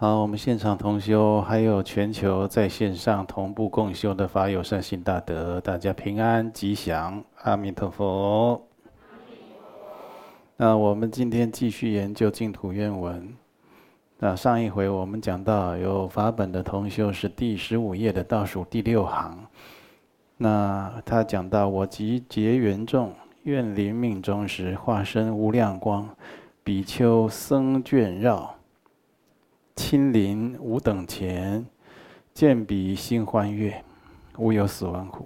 [0.00, 8.62] 好，我们现场同修，还有全球在线上同步共修的法友善心大德，大家平安吉祥，阿弥陀佛。
[10.56, 13.34] 那我们今天继续研究净土愿文。
[14.20, 19.36] 那上一回我们讲到有法本的同修是第十五页的倒数第六行。
[20.36, 23.12] 那他讲到我集结缘众，
[23.42, 26.08] 愿临命终时化身无量光，
[26.62, 28.54] 比丘僧眷绕。
[29.78, 31.64] 亲临吾等前，
[32.34, 33.80] 见彼心欢悦，
[34.36, 35.24] 无有死亡苦。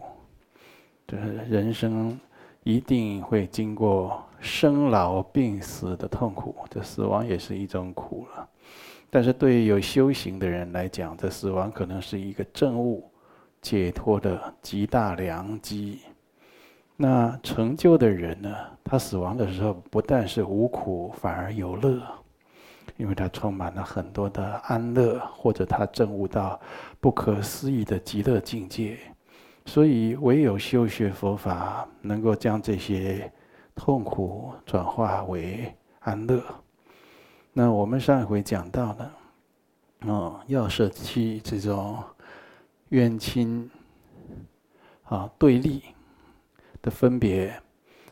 [1.09, 2.21] 就是人生
[2.63, 8.47] 一定会经过生老病死的痛苦，这死亡也是一种苦了。
[9.09, 13.11] 但是对于有修行的人来讲，这死亡可能是一个证悟
[13.63, 16.01] 解脱的极大良机。
[16.95, 22.03] 那成就的人呢，他死亡的时候不但是无苦，反而有乐。
[23.03, 26.59] 因为他充满了很多的安乐，或者他证悟到
[27.01, 28.97] 不可思议的极乐境界，
[29.67, 33.29] 所以唯有修学佛法，能够将这些
[33.75, 36.41] 痛苦转化为安乐。
[37.53, 39.13] 那我们上一回讲到了，
[40.07, 42.01] 哦，要舍弃这种
[42.91, 43.69] 冤亲
[45.03, 45.83] 啊对立
[46.81, 47.53] 的分别，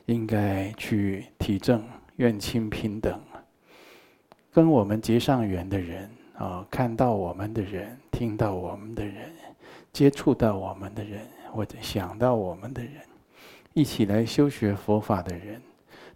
[0.07, 1.81] 应该去体证
[2.17, 3.21] 怨亲平等。
[4.53, 9.31] 跟我们结上缘的人啊，看到我们的人，听到我们的人，
[9.93, 11.21] 接触到我们的人，
[11.53, 12.95] 或者想到我们的人，
[13.75, 15.63] 一起来修学佛法的人，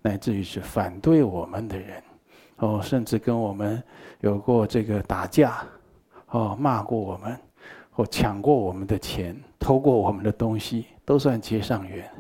[0.03, 2.03] 乃至于是反对我们的人，
[2.57, 3.81] 哦，甚至跟我们
[4.21, 5.65] 有过这个打架，
[6.31, 7.39] 哦，骂过我们，
[7.93, 12.11] 或抢过我们的钱，偷过我们的东西，都算结上缘。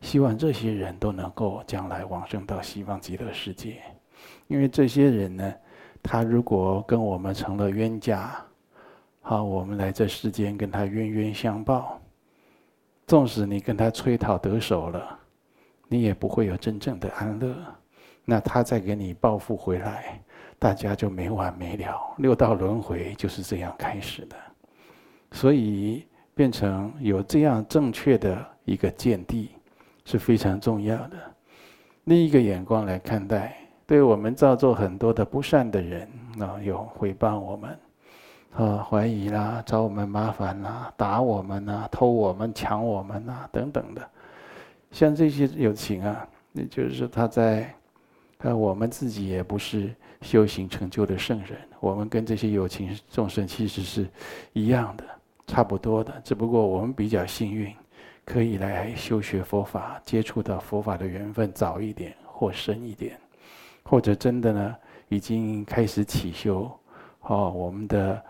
[0.00, 3.78] 希望这些人都能够将来往生到西方极乐世界。
[4.48, 5.54] 因为这些人呢，
[6.02, 8.36] 他如果跟我们成了冤家，
[9.20, 12.00] 好，我们来这世间跟他冤冤相报。
[13.06, 15.18] 纵使你跟他催讨得手了，
[15.88, 17.56] 你也不会有真正的安乐。
[18.24, 20.20] 那他再给你报复回来，
[20.58, 22.14] 大家就没完没了。
[22.18, 24.36] 六道轮回就是这样开始的。
[25.32, 29.50] 所以变成有这样正确的一个见地
[30.04, 31.16] 是非常重要的。
[32.04, 33.56] 另一个眼光来看待。
[33.86, 36.08] 对我们造作很多的不善的人
[36.40, 37.78] 啊，有诽谤我们，
[38.52, 44.02] 啊怀疑啦，找我们麻烦啦，打我们呐，偷我们、抢我们呐，等等的，
[44.90, 47.72] 像这些友情啊，那就是他在，
[48.38, 54.08] 啊我们自己也不是修行成就的圣人，我们跟这些有情众生其实是
[54.52, 55.04] 一样的，
[55.46, 57.72] 差不多的，只不过我们比较幸运，
[58.24, 63.16] 可以来修学佛法，接触到佛法的缘分早一点或深一点。
[63.88, 64.76] 或者真的呢，
[65.08, 66.70] 已经开始起修，
[67.22, 68.20] 哦，我们的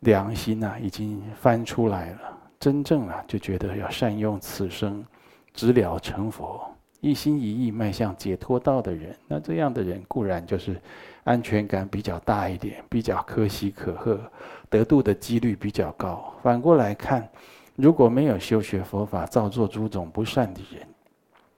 [0.00, 2.20] 良心呐，已经翻出来了。
[2.60, 5.04] 真正啊，就觉得要善用此生，
[5.52, 6.60] 直了成佛，
[7.00, 10.80] 一心一意迈向解脱道的人，那这样的人固然就是
[11.24, 14.20] 安全感比较大一点，比较可喜可贺，
[14.68, 16.32] 得度的几率比较高。
[16.42, 17.28] 反过来看，
[17.76, 20.86] 如果没有修学佛法，造作诸种不善的人，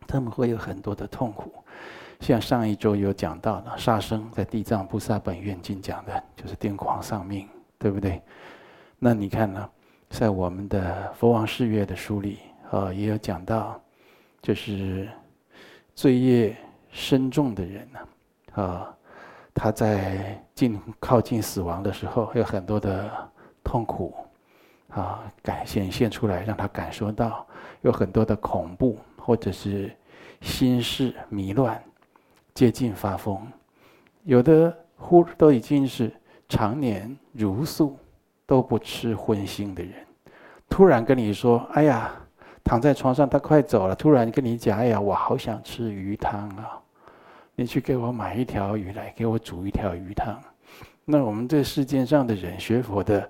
[0.07, 1.53] 他们会有很多的痛苦。
[2.23, 7.49] 像上一周有讲到的，杀生在《地藏菩萨本愿经》讲的，就是癫狂丧命，
[7.81, 8.23] 对不对？
[8.97, 9.69] 那你看呢，
[10.09, 12.39] 在我们的《佛王誓愿》的书里，
[12.71, 13.83] 啊，也有讲到，
[14.41, 15.09] 就是
[15.97, 16.57] 罪业
[16.93, 18.97] 深重的人呢，啊，
[19.53, 23.11] 他在近靠近死亡的时候，有很多的
[23.65, 24.15] 痛苦，
[24.91, 27.45] 啊，感显现出来，让他感受到
[27.81, 29.91] 有很多的恐怖，或者是
[30.41, 31.83] 心事迷乱。
[32.55, 33.41] 接近发疯，
[34.25, 36.13] 有的忽都已经是
[36.49, 37.97] 常年茹素
[38.45, 39.95] 都不吃荤腥的人，
[40.69, 42.13] 突然跟你说：“哎呀，
[42.63, 46.79] 躺在床上他快走了。”突然跟你讲：“哎呀，我好想吃鱼汤啊！
[47.55, 50.39] 你去给我买一条鱼来，给我煮一条鱼汤。”
[51.07, 53.29] 那我们这世界上的人学佛的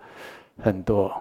[0.58, 1.12] 很多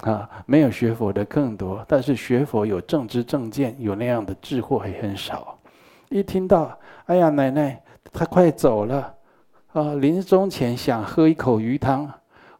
[0.00, 5.56] 啊，没有学佛的更多，但是学佛有正知正见、有那样的智慧很少。
[6.08, 6.76] 一听到。
[7.06, 9.14] 哎呀，奶奶，他快走了，
[9.72, 12.10] 啊，临终前想喝一口鱼汤。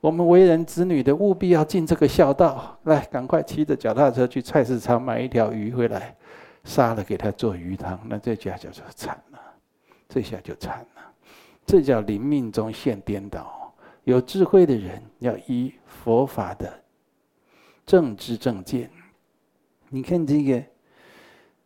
[0.02, 6.14] 我们为人子女的务必要尽这个孝道，来，赶快骑着脚踏车去菜市场买一条鱼回来，
[6.62, 7.99] 杀了给他做鱼汤。
[8.06, 9.38] 那这下就惨了，
[10.11, 11.02] 这下就惨了，
[11.64, 13.75] 这叫临命终现颠倒。
[14.02, 16.70] 有智慧的人要依佛法的
[17.87, 18.90] 正知正见。
[19.88, 20.62] 你看这个。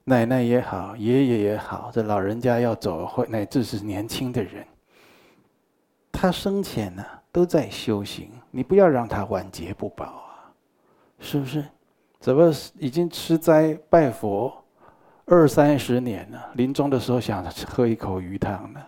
[0.09, 4.67] 奶奶也好，爷爷也好，这老人家要走，或乃至是年轻的人，
[6.11, 10.51] 他生前呢、都在修行，你不要让他晚节不保啊，
[11.21, 11.63] 是不是？
[12.19, 14.51] 怎么已经吃斋拜佛
[15.27, 18.81] 二三十年了，临终的时候想喝一口鱼汤呢？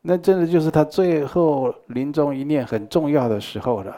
[0.00, 3.94] 那真的就是他最后临终一念很重要的时候了。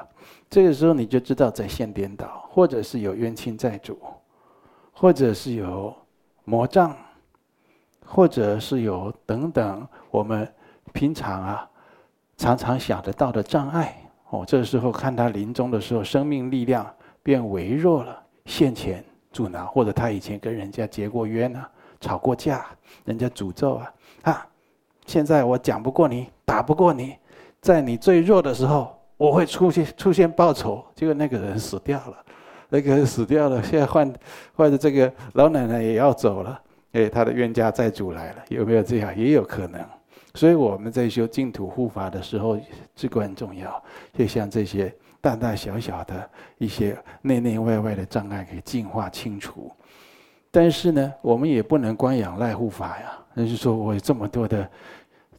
[0.51, 3.97] 这个时候你就知道在现颠倒，或者是有冤亲债主，
[4.93, 5.95] 或者是有
[6.49, 6.97] 魔障，
[8.07, 10.51] 或者是有等等我们
[10.95, 11.71] 平常啊
[12.39, 13.95] 常常想得到的障碍。
[14.31, 16.91] 哦，这时候看他临终的时候，生命力量
[17.23, 22.65] 变微弱了，现前阻挠，或者他以前跟人家结过冤啊，吵过架，
[23.05, 24.47] 人家诅咒啊，啊，
[25.05, 27.15] 现在我讲不过你，打不过你，
[27.61, 28.95] 在你最弱的时候。
[29.19, 32.17] 我会出现出现报仇，结果那个人死掉了，
[32.69, 34.13] 那个死掉了，现在换
[34.55, 36.61] 换的这个老奶奶也要走了，
[36.93, 39.17] 哎，他的冤家债主来了，有没有这样？
[39.17, 39.85] 也有可能。
[40.35, 42.59] 所以我们在修净土护法的时候
[42.95, 43.83] 至关重要，
[44.13, 49.73] 就像这些大大小小的一些内内外外的障碍给净化清除。
[50.51, 54.71] 但是呢，我们也不能光仰赖护法呀，那就说我有这么多的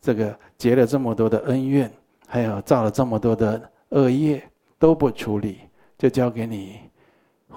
[0.02, 1.92] 这个结了这么多的恩怨。
[2.32, 3.60] 还有造了这么多的
[3.90, 4.40] 恶业
[4.78, 5.62] 都不处理，
[5.98, 6.80] 就交给你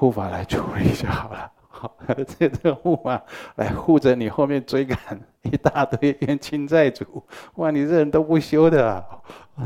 [0.02, 1.48] 护法来处理就好了。
[1.70, 1.96] 好，
[2.26, 3.22] 这这个护法
[3.54, 4.98] 来护着你，后面追赶
[5.42, 7.22] 一大堆冤亲债主。
[7.54, 9.04] 哇，你这人都不修的啊！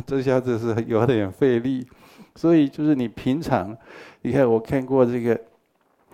[0.06, 1.88] 这下子是有点费力。
[2.34, 3.74] 所以就是你平常，
[4.20, 5.40] 你看我看过这个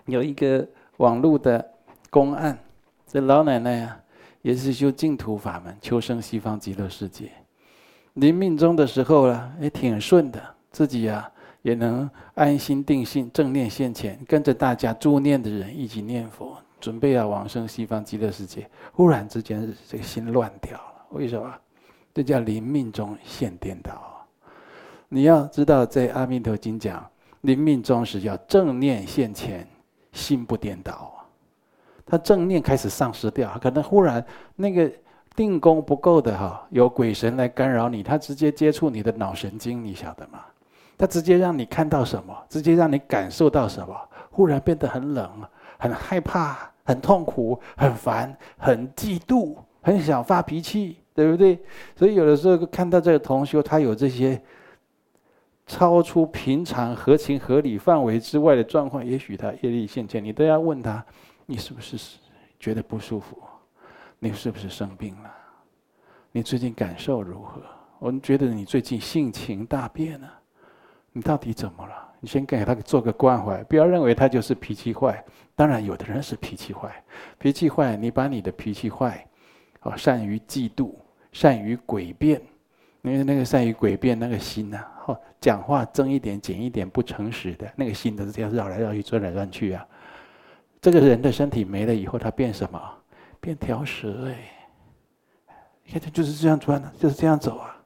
[0.06, 0.64] 有一个
[0.98, 1.72] 网络的
[2.08, 2.56] 公案，
[3.04, 3.98] 这老奶奶啊，
[4.42, 7.28] 也是修净土法门，求生西方极乐世界。
[8.12, 10.40] 临命终的时候呢，也挺顺的，
[10.70, 11.28] 自己呀
[11.62, 18.68] 也能安心定性，正念现前，跟着大家助念的人一起念佛，准备要往生西方极乐世界。
[18.92, 21.52] 忽然之间，这个心乱掉了，为什么？
[22.12, 24.26] 这叫临命中现颠倒。
[25.08, 27.04] 你要知道，在《阿弥陀经》讲，
[27.40, 29.66] 临命终时要正念现前，
[30.12, 31.12] 心不颠倒。
[32.04, 34.24] 他正念开始丧失掉，可能忽然
[34.56, 34.92] 那个。
[35.34, 40.40] 定功不够的哈，有鬼神来干扰你，他直接接触你的脑神经，你晓得吗？
[41.02, 45.28] 他直接让你看到什么，直接让你感受到什么，忽然变得很冷、
[45.76, 51.60] 很害怕、很痛苦、很烦、很嫉妒、很想发脾气，对不对？
[51.96, 54.40] 所以有的时候看到这个同修，他有这些
[55.66, 61.04] 超出平常合情合理范围之外的状况，也许他业力现前，你都要问他，
[61.46, 61.98] 你是不是
[62.60, 63.36] 觉得不舒服？
[64.20, 65.34] 你是不是生病了？
[66.30, 67.60] 你最近感受如何？
[67.98, 70.32] 我们觉得你最近性情大变了，
[71.12, 71.94] 你到底怎么了？
[72.20, 75.22] 你先给他做个关怀，不要认为他就是脾气坏。
[75.54, 77.02] 当然，有的人是脾气坏，
[77.38, 79.26] 脾气坏，你把你的脾气坏，
[79.82, 80.94] 哦，善于嫉妒，
[81.32, 82.40] 善于诡辩，
[83.02, 89.86] 因为那个善于诡辩那个心呐，哦，讲话增一点减一点不诚实的那个心都是这样绕来绕去转来转去啊。
[90.80, 92.80] 这个人的身体没了以后，他变什么？
[93.40, 94.36] 变条蛇哎！
[95.84, 97.76] 你看他就是这样转的，就是这样走啊。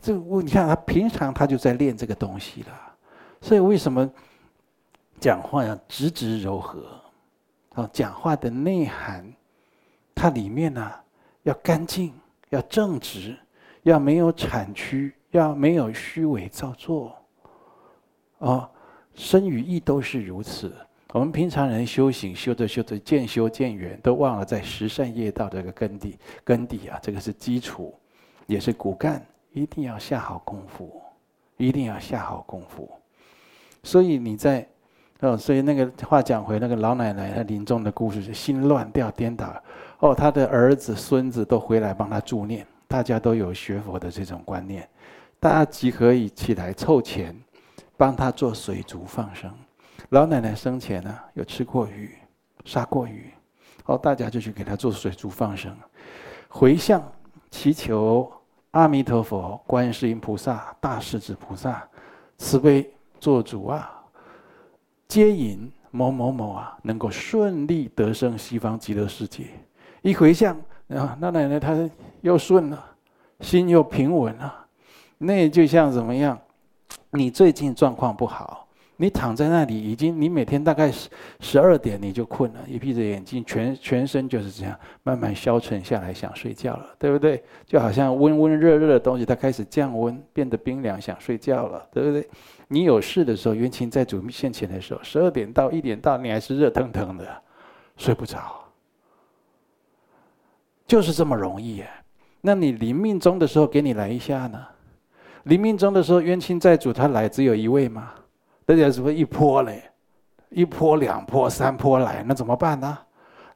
[0.00, 2.68] 这我你看他平常他就在练这个东西了，
[3.40, 4.08] 所以为什么
[5.18, 6.86] 讲话要直直柔和？
[7.74, 9.24] 啊，讲话的内涵，
[10.14, 10.92] 它里面呢
[11.44, 12.12] 要干净，
[12.48, 13.38] 要正直，
[13.84, 17.16] 要没有谄曲，要没有虚伪造作。
[18.38, 18.68] 哦，
[19.14, 20.74] 身与意都是如此。
[21.12, 27.94] 我们平常人修行，修着修着渐修渐远，都忘了在十善业道这个根底，根底啊，这个是基础，
[28.46, 31.02] 也是骨干，一定要下好功夫，
[31.56, 32.90] 一定要下好功夫。
[33.82, 34.66] 所以你在，
[35.20, 39.62] 哦，所以那个话讲回那个老奶奶她临终的故事，是心乱掉颠倒，
[39.98, 44.88] 哦，她的儿子孙子都回来帮她助念，大家都有学佛的这种观念，
[45.38, 47.34] 大家集合一起来凑钱，
[47.96, 49.52] 帮她做水族放生。
[50.10, 52.14] 老奶奶生前呢，有吃过鱼，
[52.64, 53.30] 杀过鱼，
[53.86, 55.76] 哦，大家就去给她做水族放生，
[56.48, 57.02] 回向
[57.50, 58.30] 祈求
[58.72, 61.86] 阿弥陀佛、观世音菩萨、大势至菩萨
[62.38, 64.00] 慈悲做主啊，
[65.08, 69.46] 接引某某某啊，能够顺利得生西方极乐世界。
[70.02, 70.54] 一回向
[70.88, 71.76] 啊，那奶奶她
[72.20, 72.84] 又顺了，
[73.40, 74.66] 心又平稳了。
[75.18, 76.38] 那就像怎么样？
[77.10, 78.68] 你最近状况不好。
[79.00, 81.08] 你躺在那里，已经你每天大概十
[81.40, 87.42] 十二点你就困了，一闭着眼睛，全全身就是这样慢慢消沉下来，想睡觉了，对不对？
[87.64, 92.28] 就好像温温热热的东西，它开始降温，变得冰凉，想睡觉了，对不对？
[92.68, 97.26] 你有事的时候，冤亲债主现前的时候，十二点到一点到，你还是热腾腾的，
[97.96, 98.62] 睡不着，
[100.86, 101.82] 就是这么容易。
[102.42, 104.62] 那你临命终的时候，给你来一下呢？
[105.44, 108.12] 临命终的时候，冤亲债主他来只有一位吗？
[108.70, 109.82] 大家是不是一波嘞？
[110.50, 112.96] 一波、两波、三波来，那怎么办呢？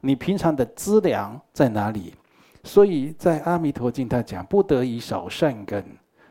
[0.01, 2.13] 你平常的资粮在哪里？
[2.65, 5.85] 所以在《阿弥陀经》他讲：不得已少善根，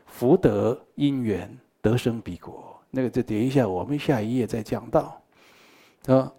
[0.05, 2.79] 福德因缘得生彼国。
[2.91, 5.19] 那个就等一下，我们下一页再讲到。
[6.05, 6.31] 啊，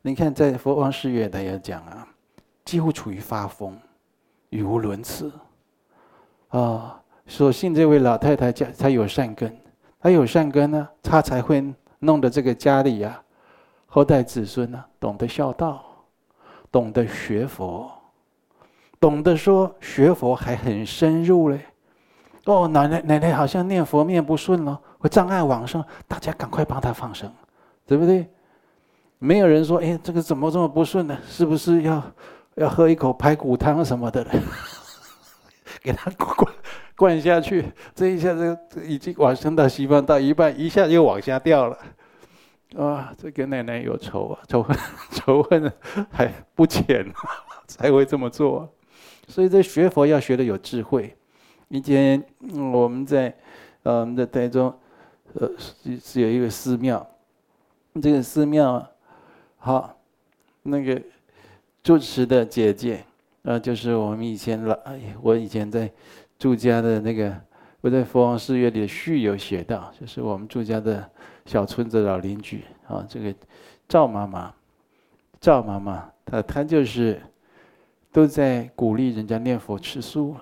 [0.00, 2.06] 你看在佛光寺院他也讲啊，
[2.64, 3.76] 几乎处于发疯，
[4.50, 5.32] 语无伦次。
[6.50, 9.52] 啊，所幸这位老太太家她有善根，
[10.04, 11.64] 他有善根呢，他才会
[12.00, 13.18] 弄得这个家里呀，
[13.86, 15.82] 后代子孙呢，懂得孝道，
[16.70, 17.90] 懂得学佛。
[19.00, 21.58] 懂得说学佛还很深入嘞，
[22.44, 27.32] 哦，奶奶奶奶好像念佛念不顺了，会障碍往生，大家赶快帮他放生，
[27.86, 28.30] 对不对？
[29.18, 31.16] 没有人说，哎，这个怎么这么不顺呢？
[31.26, 32.02] 是不是要
[32.56, 34.22] 要喝一口排骨汤什么的？
[35.80, 36.52] 给他灌
[36.96, 41.78] 灌下去，这一下子已经往生到西方到一半，一下又往下掉了，
[42.76, 44.76] 啊、这跟奶奶有仇啊，仇恨
[45.10, 45.72] 仇恨
[46.10, 47.04] 还不浅，
[47.66, 48.68] 才会这么做。
[49.26, 51.16] 所以，这学佛要学的有智慧。
[51.68, 52.22] 以前
[52.72, 53.34] 我们在
[53.82, 54.72] 呃我们在台中，
[55.32, 57.04] 呃是是有一个寺庙，
[58.00, 58.86] 这个寺庙
[59.56, 59.98] 好，
[60.62, 61.00] 那个
[61.82, 63.04] 住持的姐姐，
[63.42, 64.78] 呃就是我们以前老，
[65.22, 65.90] 我以前在
[66.44, 67.34] 住家的那个，
[67.80, 71.02] 我在佛光寺院里的序有写到，就是我们住家的
[71.46, 73.34] 小村子老邻居啊，这个
[73.88, 74.52] 赵妈妈，
[75.40, 77.18] 赵妈妈，她她就是。
[78.12, 80.36] 都在鼓励人家念佛吃素。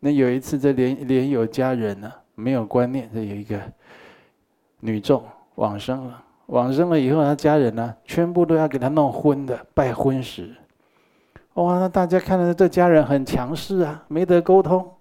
[0.00, 3.60] 那有一次，这莲莲友家人呢，没有观念，这有一个
[4.80, 5.22] 女众
[5.54, 6.24] 往生了。
[6.46, 10.56] 往生了以后，他家人呢，全部都要给他弄荤的，拜荤食。
[11.54, 14.95] 哇，那大家看到这家人很强势啊，没得沟通。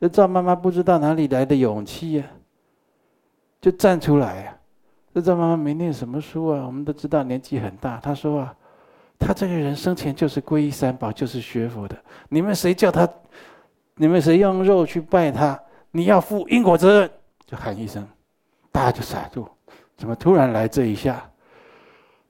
[0.00, 2.24] 这赵妈妈不知道哪里来的勇气呀，
[3.60, 4.56] 就站出来呀。
[5.14, 7.98] 这赵妈妈没念什么书啊，我们都知道年纪很大。
[7.98, 8.56] 她说啊。
[9.22, 11.94] 她这个人生前就是皈依三宝，就是学佛的。
[12.30, 13.06] 你们谁叫他？
[13.96, 15.60] 你们谁用肉去拜他？
[15.90, 17.10] 你要负因果责任！
[17.44, 18.08] 就喊一声，
[18.72, 19.46] 大家就傻住。
[19.94, 21.22] 怎么突然来这一下？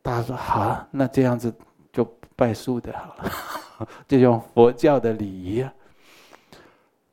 [0.02, 1.54] 大家说好啊，那这样子
[1.92, 5.72] 就拜素的好了， 就用佛教的礼仪啊。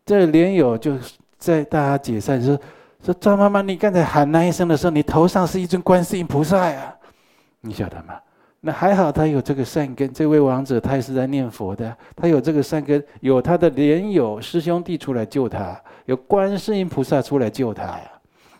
[0.08, 0.98] 这莲友就
[1.38, 2.58] 在大家解散说
[3.04, 6.96] ：“说张妈妈，你刚才喊那一声的时候，你头上是一尊观世音菩萨呀，
[7.60, 8.14] 你晓得吗？”
[8.62, 10.12] 那还好，他有这个善根。
[10.14, 18.12] 这位王者他也是在念佛的，他有这个善根，有他的莲友师兄弟出来救他，有观世音菩萨出来救他呀。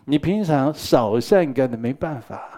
[0.04, 2.57] 你平常少善根的没办法，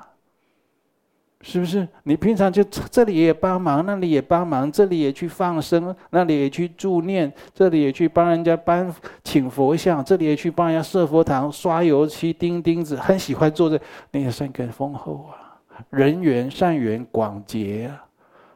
[1.43, 1.89] 是不是？
[2.03, 8.95] 你平常就这里也帮忙，那里也帮忙，这里也去放生，那里也去助念，这里也去帮人家搬
[9.25, 13.81] 请佛像，这里也去帮人家设佛堂、刷油漆、钉钉子，很喜欢做这，
[14.11, 15.59] 那个善根丰厚啊。
[15.89, 18.05] 人缘善缘广结啊，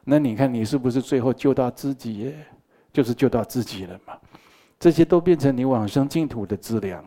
[0.05, 2.35] 那你看你是不是最后救到自己？
[2.93, 4.15] 就是救到自己了嘛。
[4.79, 7.03] 这些都变成你往生净土的资粮。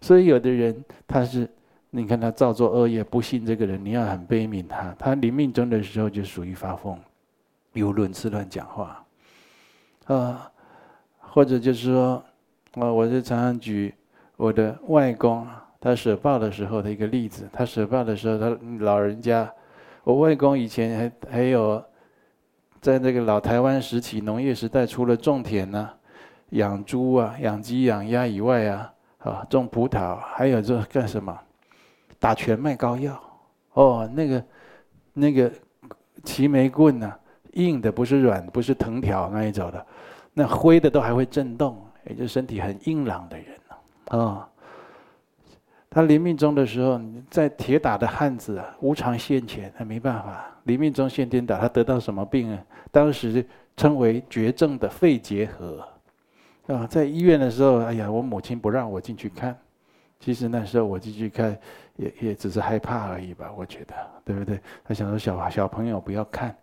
[0.00, 1.48] 所以有的人他是，
[1.90, 4.94] 你看他造作恶业，不信这个人，你要很悲悯他。
[4.98, 6.98] 他临命终的时候就属于发疯，
[7.72, 9.04] 语无伦次乱讲话，
[10.06, 10.50] 啊，
[11.18, 12.22] 或者就是说，
[12.74, 13.94] 啊，我就常常举
[14.36, 15.46] 我的外公。
[15.78, 19.48] 他舍报的时候的一个例子，他舍报的时候，他老人家，
[20.02, 21.82] 我外公以前还还有，
[22.80, 25.94] 在那个老台湾时期农业时代，除了种田呢、啊、
[26.50, 31.38] 养猪啊、养鸡、养鸭以外啊，啊，种葡萄，还有这干什么？
[32.18, 33.20] 打全麦膏药。
[33.72, 34.44] 哦，那个
[35.12, 35.52] 那个
[36.24, 37.18] 齐眉棍呐、啊，
[37.52, 39.86] 硬的不是软，不是藤条那一种的，
[40.32, 43.76] 那挥的都还会震动，也就身体很硬朗的人啊。
[44.10, 44.48] 哦
[45.88, 50.44] 他临命终的时候，在铁打的汉子啊，无常现前，他没办法。
[50.64, 52.62] 临命终现颠倒，他得到什么病啊？
[52.90, 53.42] 当时
[53.78, 55.88] 称为绝症的肺结核，
[56.66, 59.56] 啊，在医院的时候，哎呀，我母亲不让我进去看。
[60.20, 61.58] 其实那时候我进去看，
[61.96, 64.60] 也也只是害怕而已吧，我觉得，对不对？
[64.84, 66.56] 他想说小小朋友不要看。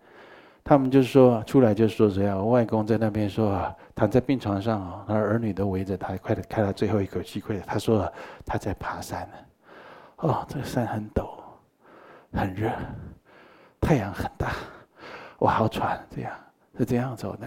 [0.65, 7.65] 他们就说出来就说这样，外公在那边说啊，躺在病床上啊，他儿女都围着他，快点开了最后一口气，快点。
[7.67, 8.09] 他说
[8.45, 9.35] 他在爬山呢，
[10.19, 11.31] 哦，这个山很陡，
[12.31, 12.71] 很热，
[13.81, 14.53] 太阳很大，
[15.37, 16.31] 我好喘，这样
[16.77, 17.45] 是这样走的。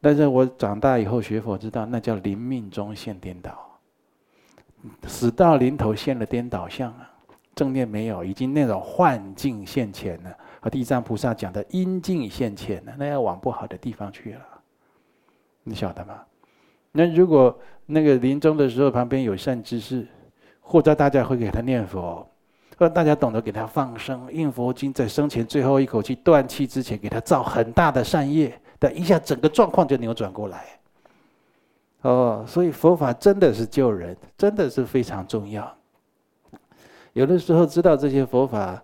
[0.00, 3.63] 但是我长大以后学佛，知道那叫临命终现颠倒，
[5.06, 7.10] 死到临头现了颠倒相啊，
[7.54, 10.36] 正念没有，已经那种幻境现前了。
[10.60, 14.40] 和地藏菩萨讲的阴境现前了，那要往不好的地方去了，
[15.62, 16.22] 你晓得吗？
[16.90, 20.06] 那如果那个临终的时候旁边有善知识，
[20.62, 22.26] 或者大家会给他念佛，
[22.78, 30.64] 或者大家懂得给他放生、印佛经，在生前最后一口气断气之前，给他造很大的善业，等一下整个状况就扭转过来。
[32.04, 35.74] 哦，所以佛法真的是救人，真的是非常重要。
[37.14, 38.82] 有的时候知道这些佛法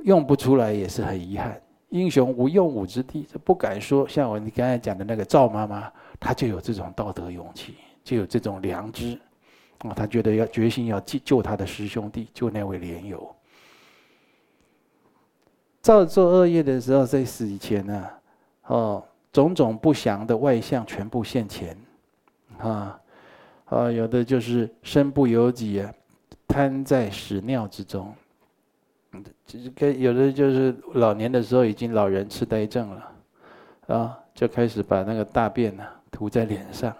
[0.00, 1.60] 用不出来也是很遗憾。
[1.90, 4.08] 英雄无用武之地，不敢说。
[4.08, 9.16] 像我你刚才讲的那个赵妈妈，她就有这种道德勇气，就有这种良知，
[9.78, 13.32] 啊，她觉得要决心要救救她的师兄弟，救那位莲友。
[15.80, 18.10] 造作恶业的时候，在死以前呢，
[18.66, 21.78] 哦，种种不祥的外相全部现前。
[22.58, 23.00] 啊，
[23.66, 25.92] 啊，有的就是身不由己啊，
[26.46, 28.14] 瘫在屎尿之中。
[29.46, 33.12] 其实跟有的就是老年的时候已经老人痴呆症了，
[33.96, 36.92] 啊，就开始把那个大便呢涂在脸上，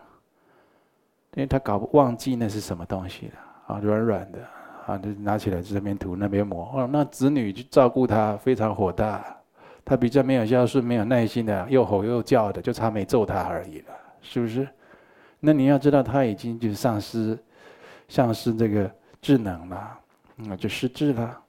[1.34, 4.38] 因为他搞忘记那是什么东西了啊，软软的
[4.86, 6.70] 啊，就拿起来这边涂那边抹。
[6.72, 9.36] 哦，那子女去照顾他非常火大，
[9.84, 14.66] 他比较没有孝顺、没有耐心的，又吼又叫的，就差没揍他而已了，是不是？
[15.40, 17.38] 那你要知道，他已经就丧失，
[18.08, 18.90] 丧失这个
[19.20, 20.00] 智能了，
[20.34, 21.42] 那就失智了。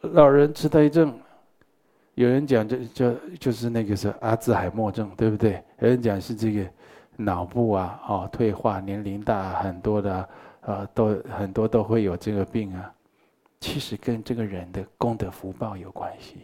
[0.00, 1.18] 老人痴呆症，
[2.14, 5.62] 有人讲就就就是那个是阿兹海默症，对不对？
[5.80, 6.68] 有人讲是这个
[7.16, 10.28] 脑部啊，哦退化，年龄大很多的
[10.60, 12.92] 啊，都很多都会有这个病啊。
[13.60, 16.40] 其实跟这个人的功德福报有关系，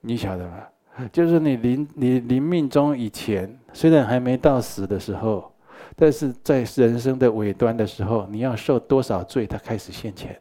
[0.00, 0.58] 你晓得吗？
[1.12, 5.52] 就是你临你临命终以前，虽然还没到死的时候，
[5.96, 10.38] 但是在人生的尾端的时候，你要受多少罪，它开始现前。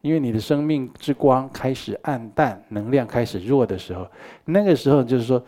[0.00, 4.06] 因为你的生命之光开始暗淡，能量开始弱的时候，
[4.44, 5.44] 那个时候就是说，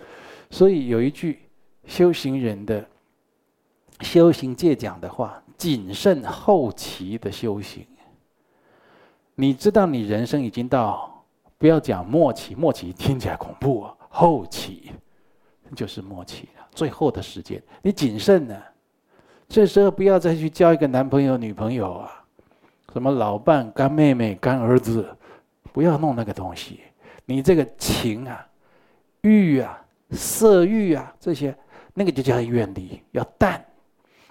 [0.50, 1.38] 所以有一句
[1.84, 2.84] 修行人的
[4.00, 7.86] 修行界讲的话：谨慎后期的修行。
[9.36, 11.24] 你知道你人生已经到，
[11.56, 13.94] 不要讲末期，末期听起来恐怖啊。
[14.12, 14.90] 后期
[15.74, 18.56] 就是末期了，最后的时间，你谨慎呢。
[19.48, 22.24] 这时候不要再去交一个男朋友、女朋友啊，
[22.92, 25.08] 什么老伴、干妹妹、干儿子，
[25.72, 26.80] 不要弄那个东西。
[27.24, 28.44] 你这个情啊、
[29.22, 31.56] 欲啊、色欲啊这些，
[31.94, 33.64] 那个就叫远离，要淡。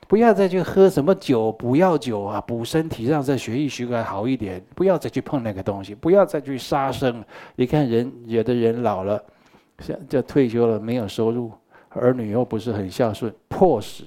[0.08, 4.62] 不要再去喝什么酒，补药酒啊，补身体，让这血液循环好一点。
[4.76, 7.24] 不要再去碰那个东西，不要再去杀生。
[7.56, 9.24] 你看人，有的人老了。
[9.80, 11.52] 像就退休了，没有收入，
[11.90, 14.04] 儿女又不是很孝顺，迫使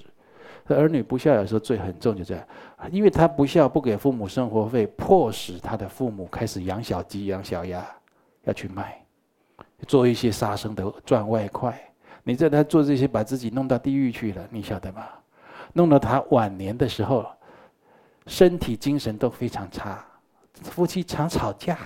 [0.69, 2.47] 儿女不孝，有时候罪很重，就这样，
[2.91, 7.85] 因为他不孝，不给父母生活费，迫使他的父母开始养小鸡、养小鸭，
[8.45, 9.05] 要去卖，
[9.87, 11.79] 做一些杀生的赚外快。
[12.23, 15.09] 你在他做这些，把自己弄到地狱去了，你晓得吗？
[15.73, 17.27] 弄到他晚年的时候，
[18.27, 20.05] 身体、精神都非常差，
[20.63, 21.77] 夫妻常吵架，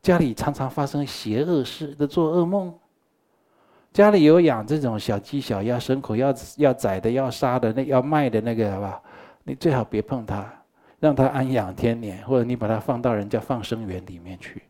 [0.00, 2.72] 家里常常发生邪恶事的，做噩梦。
[3.92, 9.02] 家里有养这种小鸡、小鸭、牲口，要要宰的、要杀的、那要卖的那个，好吧？
[9.44, 10.46] 你最好别碰它，
[11.00, 14.62] 让它安养天年，或者你把它放到人家放生园里面去。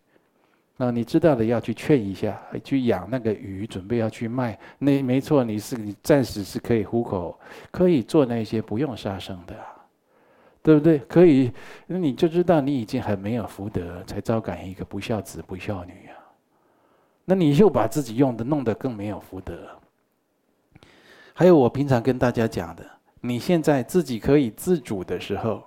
[0.76, 4.56] 那你知道的要去劝一下，去养那个鱼，准备要去卖。
[4.78, 7.38] 那没错，你是你暂时是可以糊口，
[7.72, 9.54] 可以做那些不用杀生的，
[10.62, 10.98] 对不对？
[11.00, 11.52] 可以，
[11.88, 16.07] 那你就知道你已经很没有福德，才招感一个不孝子、不孝女。
[17.30, 19.54] 那你就把自己用的弄得更没有福德。
[21.34, 22.82] 还有我平常跟大家讲的，
[23.20, 25.62] 你现在自己可以自主的时候，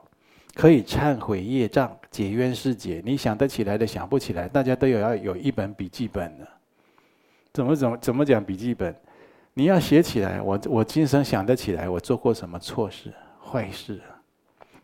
[0.56, 3.00] 可以忏悔业障、解冤释结。
[3.06, 6.48] 你想得起来的，想不起来，大家都有要有一本笔记本的。
[7.54, 8.96] 怎么怎么怎么讲笔记本？
[9.54, 10.42] 你要写起来。
[10.42, 14.02] 我我今生想得起来，我做过什么错事、坏事，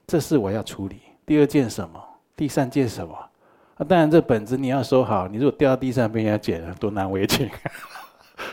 [0.06, 1.02] 这事我要处理。
[1.26, 2.00] 第二件什么？
[2.36, 3.27] 第三件什么？
[3.78, 5.28] 啊，当然，这本子你要收好。
[5.28, 7.48] 你如果掉到地上被人家捡了，多难为情，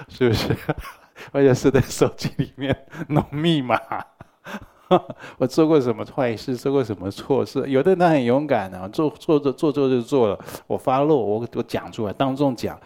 [0.09, 0.55] 是不是？
[1.33, 2.77] 或者是在手机里面
[3.09, 3.81] 弄密码。
[5.39, 7.67] 我做过什么坏事，做过什么错事？
[7.71, 10.39] 有的人他很勇敢啊，做做做做做就做了。
[10.67, 12.79] 我发落，我我讲出来，当众讲。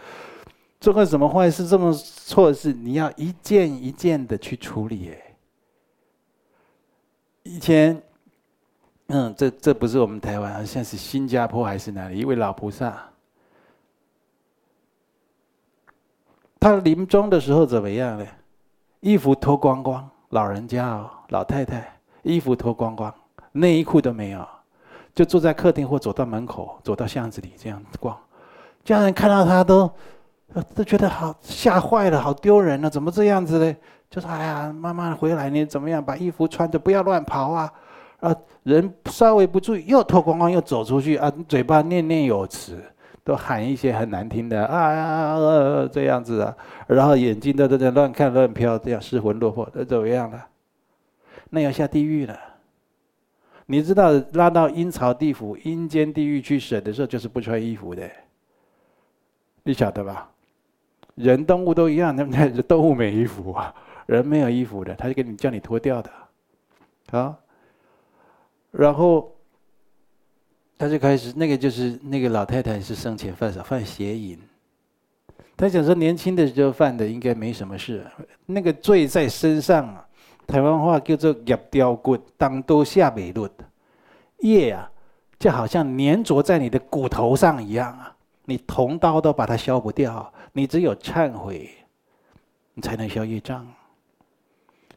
[0.80, 5.10] 做过什么坏事，这么错事，你要一件一件的去处理。
[5.10, 5.34] 哎，
[7.42, 8.00] 以前。
[9.08, 12.18] 嗯，这这不是我们台湾，好像是新加坡还是哪里？
[12.18, 12.94] 一位老菩萨，
[16.60, 18.26] 他临终的时候怎么样呢？
[19.00, 21.90] 衣服脱光光，老人家哦，老太太，
[22.22, 23.12] 衣服脱光光，
[23.52, 24.46] 内衣裤都没有，
[25.14, 28.14] 就坐在客厅或走到门口，走到巷子里这样子逛，
[28.84, 29.90] 家人看到他都
[30.74, 33.76] 都觉得好吓坏了，好丢人了，怎么这样子呢？
[34.10, 36.04] 就说：“哎呀，妈妈回来你怎么样？
[36.04, 37.72] 把衣服穿着，不要乱跑啊！”
[38.20, 42.82] 啊，人稍微不注意，又脱光光又走出去啊，嘴巴念念有词，
[43.22, 46.56] 都喊一些很难听的啊啊啊这样子啊，
[46.88, 50.46] 然后眼睛都在在乱看乱飘，这样失魂落魄，都怎么样了？
[51.50, 52.38] 那要下地狱了。
[53.66, 58.10] 你知道拉到阴曹地府、阴间地狱去审的时候，就是不穿衣服的，
[59.62, 60.30] 你晓得吧？
[61.14, 63.74] 人动物都一样，那 动物没衣服啊。
[64.06, 66.10] 人没有衣服的，他就给你叫你脱掉的，
[67.10, 67.36] 啊，
[68.70, 69.34] 然后
[70.76, 74.38] 他就开始那个就是那个老太太是生前犯啥犯邪淫，
[75.56, 78.06] 他想说年轻的时候犯的应该没什么事，
[78.46, 80.06] 那个罪在身上啊，
[80.46, 83.50] 台湾话叫做业雕骨，当都下美论，
[84.38, 84.90] 业啊
[85.38, 91.70] 就好像粘着在你的骨头上一样啊，你铜刀都把它削不掉，你只有忏悔，
[92.74, 93.66] 你才能消业障。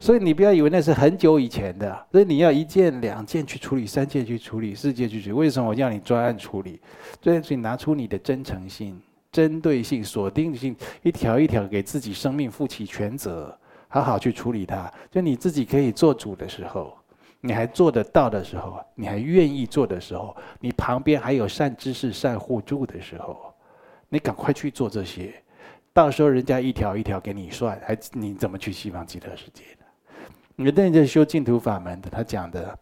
[0.02, 5.32] 所以你不要以为那是很久以前的，所以你要一件两件去处理，三件去处理，四件去处理。
[5.32, 6.82] 为什么我叫你专案处理？
[7.22, 9.00] 专案处理拿出你的真诚性、
[9.32, 13.56] 针对性、锁定性，一条一条给自己生命负起全责，
[13.90, 14.92] 好好去处理它。
[15.12, 16.98] 就你自己可以做主的时候，
[17.40, 23.54] 你还做得到的时候，你还愿意做的时候，你旁边还有善知识、善互助的时候，
[24.10, 25.32] 你赶快去做这些。
[25.94, 29.64] 到时候人家一条一条给你算，还你怎么去西方极乐世界？
[30.58, 32.78] 有的人在修净土法门的，他讲的，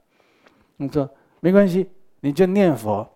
[0.78, 3.08] 你说没关系，你就念佛，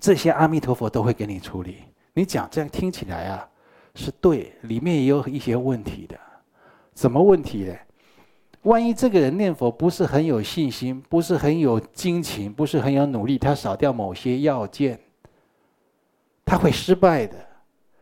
[0.00, 1.78] 这些阿弥陀佛都会给你处理。
[2.12, 3.48] 你讲这样听起来啊，
[3.94, 6.18] 是对，里面也有一些问题的。
[6.94, 7.74] 什么问题呢？
[8.62, 14.98] 万一这个人念佛不是很有信心，不是很有精勤，不是很有努力，他少掉某些要件，
[16.44, 17.36] 他会失败的，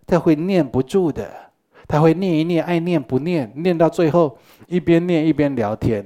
[0.07, 1.52] 他会念不住的。
[1.93, 6.03] 他会念一念，爱念不念，念到最后一边念一边聊天。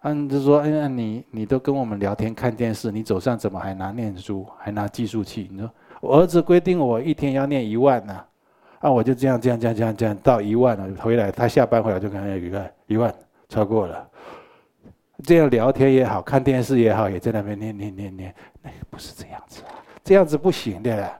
[0.00, 5.70] 嗯，就说：“哎呀，你你都跟我们聊天看电视，你走上怎么还拿念书，还拿计数器？”你说
[6.00, 8.18] ：“我儿子规定我一天要念一万呢，
[8.78, 10.88] 啊，我就这样这样这样这样这样到一万了。
[11.02, 13.14] 回来他下班回来就看有一个一万
[13.50, 14.08] 超过了。
[15.22, 21.12] 这样聊天也好看电视也好，也在那边念念念念，那 不是这样子啊，这样子不行的。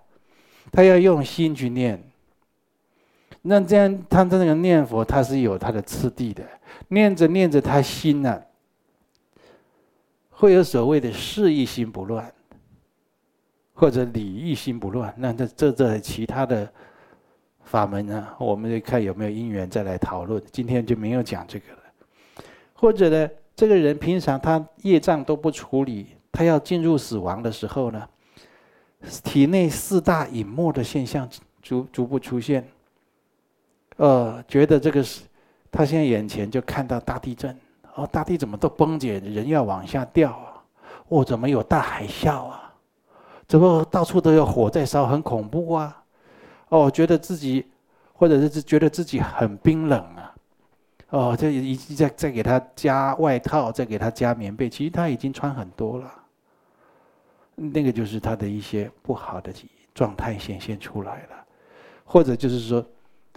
[0.72, 2.02] 他要用心去念。”
[3.42, 6.42] 那这样，他这个念佛，他是有他的次第的。
[6.88, 8.42] 念着念着，他心呢、啊，
[10.30, 12.32] 会有所谓的事意心不乱，
[13.74, 15.14] 或者理意心不乱。
[15.16, 16.70] 那这这这其他的
[17.64, 20.42] 法门呢，我们就看有没有因缘再来讨论。
[20.50, 21.78] 今天就没有讲这个了。
[22.74, 28.08] 或者呢，这个人平常他业障都不处理，他要进入死亡的时候呢，
[29.22, 31.28] 体内四大隐没的现象
[31.62, 32.66] 逐逐步出现。
[33.98, 35.22] 呃，觉得这个是，
[35.72, 37.56] 他现在眼前就看到大地震，
[37.96, 40.62] 哦，大地怎么都崩解，人要往下掉啊！
[41.08, 42.72] 哦，怎么有大海啸啊？
[43.48, 46.04] 怎么到处都有火在烧，很恐怖啊！
[46.68, 47.66] 哦，觉得自己，
[48.12, 50.34] 或者是觉得自己很冰冷啊！
[51.10, 56.14] 哦，这已经在再给他加外套，再给他加棉被，其实他已经穿很多了。
[57.56, 59.52] 那个就是他的一些不好的
[59.92, 61.44] 状态显现出来了，
[62.04, 62.86] 或者就是说。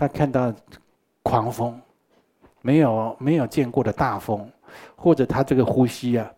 [0.01, 0.51] 他看到
[1.21, 1.79] 狂风，
[2.63, 4.51] 没有没有见过的大风，
[4.95, 6.33] 或者他这个呼吸啊，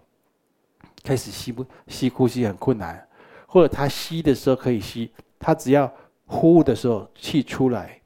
[1.01, 3.07] 开始吸不吸呼吸很困难，
[3.47, 5.89] 或者他吸的时候可以吸，他只要
[6.25, 8.01] 呼的时候气出来，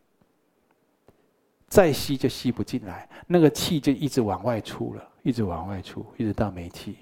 [1.68, 6.98] 再吸就吸不进来，那个气就一直往外出了，一直往外出，一直到没气。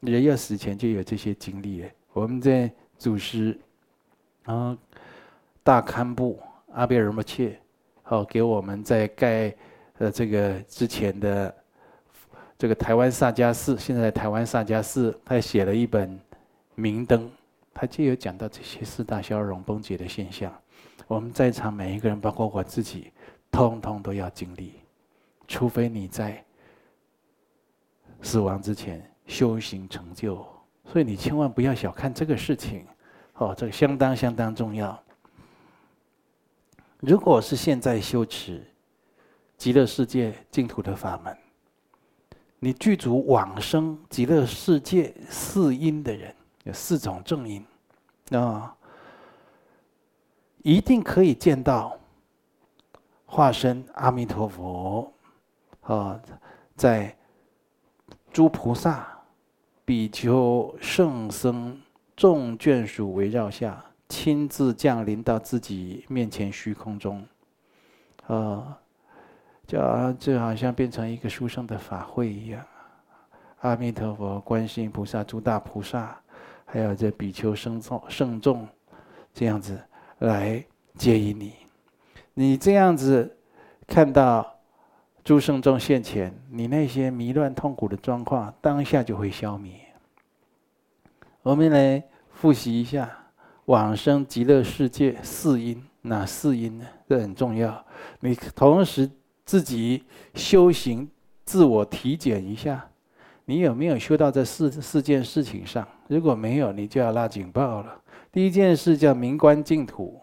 [0.00, 1.82] 人要死前就有这些经历。
[2.12, 3.58] 我们在祖师
[4.44, 4.76] 啊
[5.62, 6.38] 大堪布。
[6.74, 7.58] 阿倍仁波切，
[8.02, 9.54] 好，给我们在盖
[9.98, 11.54] 呃这个之前的
[12.58, 16.18] 这个台湾萨迦寺，现在台湾萨迦寺，他写了一本
[16.74, 17.30] 明灯，
[17.74, 20.52] 他就有讲到这些四大消融崩解的现象。
[21.06, 23.12] 我们在场每一个人，包括我自己，
[23.50, 24.74] 通通都要经历，
[25.46, 26.42] 除非你在
[28.22, 30.46] 死亡之前修行成就，
[30.86, 32.86] 所以你千万不要小看这个事情，
[33.34, 34.98] 哦，这个相当相当重要。
[37.02, 38.64] 如果是现在修持
[39.56, 41.36] 极乐世界净土的法门，
[42.60, 47.66] 你具足往生极乐世界四因的人，有四种正因，
[48.30, 48.72] 啊，
[50.58, 51.98] 一定可以见到
[53.26, 55.12] 化身阿弥陀佛，
[55.80, 56.20] 啊，
[56.76, 57.16] 在
[58.32, 59.08] 诸菩萨、
[59.84, 61.76] 比丘、圣僧
[62.14, 63.84] 众眷属围绕下。
[64.12, 67.26] 亲自降临到自己面前虚空中，
[68.26, 68.78] 啊，
[69.66, 72.62] 就就好像变成一个书生的法会一样。
[73.60, 76.14] 阿弥陀佛、观世音菩萨、诸大菩萨，
[76.66, 78.68] 还有这比丘僧众、圣众，
[79.32, 79.82] 这样子
[80.18, 80.62] 来
[80.94, 81.54] 接引你。
[82.34, 83.34] 你这样子
[83.86, 84.46] 看到
[85.24, 89.72] 诸圣众现前，你那些迷乱痛苦的状况，当下就会消灭。
[91.40, 93.10] 我们来复习一下
[93.66, 96.86] 往生极乐世界四因，哪四因呢？
[97.08, 97.84] 这很重要。
[98.20, 99.08] 你同时
[99.44, 100.02] 自己
[100.34, 101.08] 修行，
[101.44, 102.88] 自我体检一下。
[103.44, 105.86] 你有没有修到这四四件事情上？
[106.08, 108.00] 如果没有，你就要拉警报了。
[108.30, 110.20] 第一件事叫明观净土，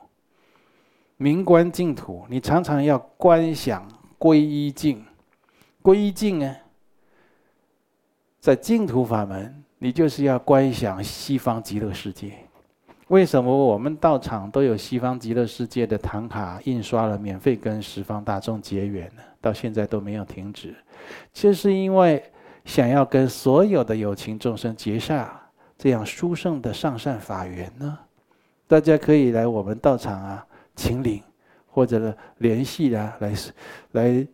[1.17, 5.05] 明观净土，你常常要观想皈依境，
[5.81, 6.55] 皈依境呢，
[8.39, 12.33] 在净土法门，你就是要观想西方极乐世界。
[13.09, 19.21] 为什么我们道场都有西方极乐世界的唐卡印刷了，免费跟十方大众结缘呢？
[19.39, 20.73] 到现在都没有停止，
[21.31, 22.23] 就是因为。
[22.65, 25.41] 想要跟所有的有情众生结下
[25.75, 27.97] 这样殊胜的上善法缘呢？
[28.67, 30.45] 大家可以来我们道场啊，
[30.75, 31.19] 请领
[31.67, 33.33] 或者联系啊，来
[33.93, 34.27] 来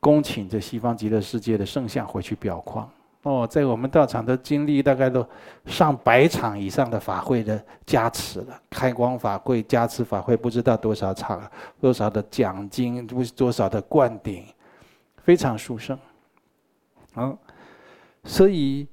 [0.00, 2.86] 恭请这西方极乐世界的圣像回去裱框
[3.28, 3.46] 哦。
[3.46, 5.26] 在我们道场都经历大概都
[5.66, 11.42] 上百场以上的法会的加持了，开光法会、加持法会，不知道多少场，
[11.80, 14.44] 多少的讲经，多少的灌顶，
[15.22, 15.98] 非常殊胜，
[17.16, 17.36] 嗯。
[18.24, 18.86] 所以，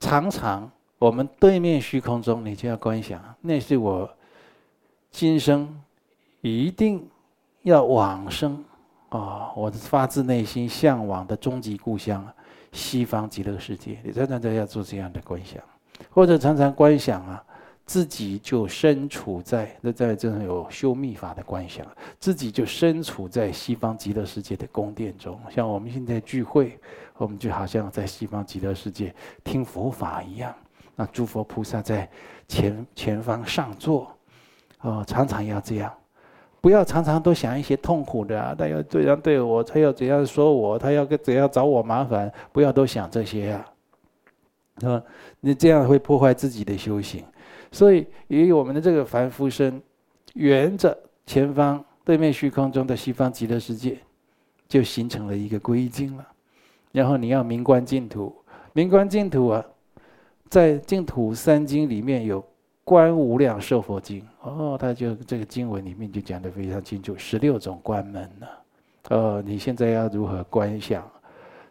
[0.00, 4.10] 常常我们对面虚空中，你就要观想，那是我
[5.10, 5.80] 今生
[6.40, 7.06] 一定
[7.62, 8.64] 要往生
[9.10, 9.52] 啊！
[9.54, 12.26] 我发自内心向往的终极故乡——
[12.74, 13.98] 西方极乐世界。
[14.04, 15.62] 你常常都要做这样的观想，
[16.10, 17.42] 或者常常观想啊。
[17.86, 21.86] 自己就身处在那在这种有修密法的观想，
[22.18, 25.38] 自己就身处在西方极乐世界的宫殿中。
[25.50, 26.78] 像我们现在聚会，
[27.18, 30.54] 我们就好像在西方极乐世界听佛法一样。
[30.96, 32.08] 那诸佛菩萨在
[32.48, 34.16] 前前方上座，
[34.80, 35.92] 哦，常常要这样，
[36.64, 43.66] 不要常常都想一些痛苦的啊，他要这样对我，他要怎样说我，他要怎样找我麻烦，不要都想这些啊，
[44.88, 45.02] 啊，
[45.40, 47.22] 你这样会破坏自己的修行。
[47.70, 49.78] 所以，以我们的这个凡夫身，
[50.32, 50.96] 沿着
[51.26, 53.98] 前方对面虚空中的西方极乐世界，
[54.66, 56.26] 就形成了一个归经了。
[56.92, 58.34] 然后你要明观净土，
[58.72, 59.62] 明观净土啊，
[60.48, 62.40] 在净土三经里面有
[62.84, 68.46] 《观无量寿佛经》哦，他就这个经文里面就讲得非常清楚，十六种关门呢。
[69.10, 71.10] 哦，你现在要如何观想，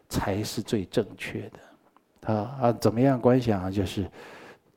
[0.08, 2.32] 才是最正确的？
[2.34, 3.70] 啊啊，怎么样观想啊？
[3.70, 4.06] 就是。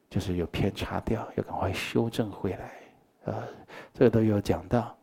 [0.10, 3.44] 就是有偏差掉，要赶快修正回来，啊，
[3.94, 4.96] 这个都有讲到。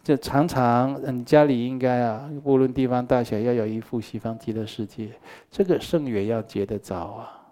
[0.00, 5.10] 就常常，你家里应该啊，无论地方大小，要有一副西方极乐世界。
[5.50, 7.42] 这个圣缘要结得早啊。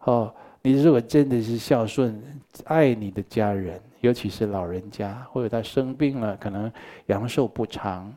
[0.00, 0.34] 哦，
[0.68, 2.22] 你如果真的是孝顺、
[2.64, 6.70] 爱你的家人，尤其是老人家，或者他生病了，可能
[7.06, 8.14] 阳寿不长，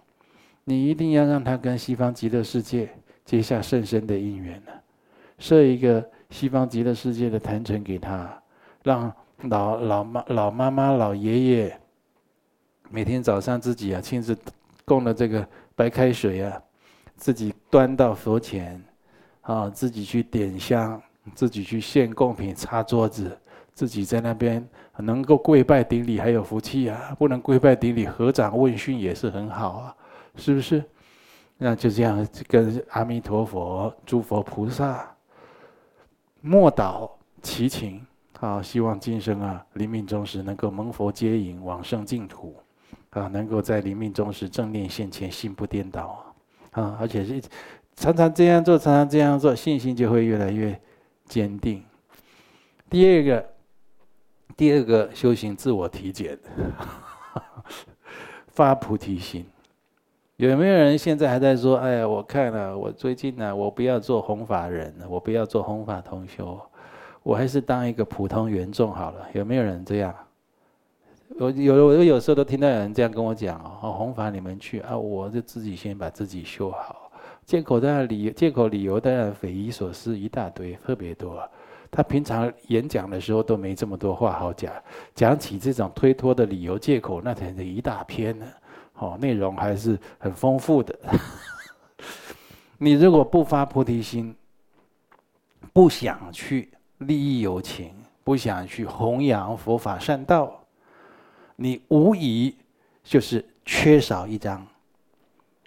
[0.66, 2.90] 你一定要让他跟西方极乐世界
[3.24, 4.72] 结下甚深的因缘呢。
[5.40, 6.06] 设一个。
[6.30, 8.42] 西方极乐世界的坛城给他，
[8.84, 11.78] 让老老妈、老妈妈、老爷爷
[12.90, 14.34] 每天早上自己啊亲自
[14.86, 16.58] 供了这个白开水啊，
[17.18, 18.82] 自己端到佛前，
[19.42, 21.02] 啊，自己去点香，
[21.36, 23.38] 自己去献供品、擦桌子，
[23.74, 29.96] 自己在那边能够跪拜顶礼还有福气啊，不能跪拜顶礼合掌问讯也是很好啊，
[30.36, 30.84] 是不是？
[31.58, 35.08] 那就这样跟阿弥陀佛、诸佛菩萨。
[36.42, 37.08] 默祷
[37.44, 38.04] 祈请，
[38.40, 42.56] 啊，希望今生啊，临命终时能够蒙佛接引往生净土，
[43.12, 46.34] 啊，能够在临命终时正念现前，心不颠倒，
[46.72, 47.40] 啊，而且是
[47.96, 50.82] 常常这样做，常常这样做，信心就会越来越
[51.32, 51.82] 坚定。
[52.90, 53.50] 第二个，
[54.58, 56.38] 第二个修行自我体检，
[58.52, 59.46] 发菩提心。
[60.36, 66.60] 有没有人现在还在说：“哎呀，我看了，我最近呢，我不要做弘法人了，我不要做弘法同修，
[67.24, 70.14] 我还是当一个普通缘众好了。”有没有人这样？
[71.40, 76.98] 我有，我有时候都听到有人这样跟我讲：“哦，弘法你们去啊，我就自己先把自己修好。”
[77.46, 81.42] 借口当然理借口理由当然匪夷所思一大堆，特别多。
[81.90, 84.72] 他平常演讲的时候都没这么多话好讲，
[85.14, 88.46] 讲起这种推脱的理由借口，那才是一大篇呢。
[88.94, 90.98] 哦，内容还是很丰富的。
[92.78, 94.34] 你如果不发菩提心，
[95.74, 100.64] 不想去利益有情，不想去弘扬佛法善道，
[101.58, 102.56] 你无疑
[103.04, 104.66] 就是缺少一张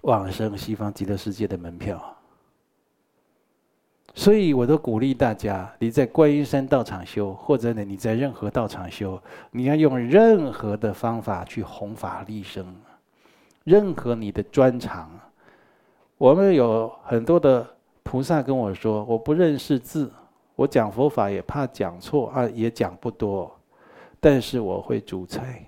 [0.04, 2.00] 往生西方极乐世界的门票。
[4.14, 12.64] 所以，我都鼓励大家，你在观音山道场修，或者呢，你在任何道场修，你要用任何的方法去弘法利生，
[13.64, 15.10] 任何你的专长。
[16.16, 17.66] 我们有很多的
[18.04, 20.12] 菩萨跟我说，我不认识字，
[20.54, 23.52] 我讲佛法也怕讲错啊，也讲不多，
[24.20, 25.64] 但是我会煮菜，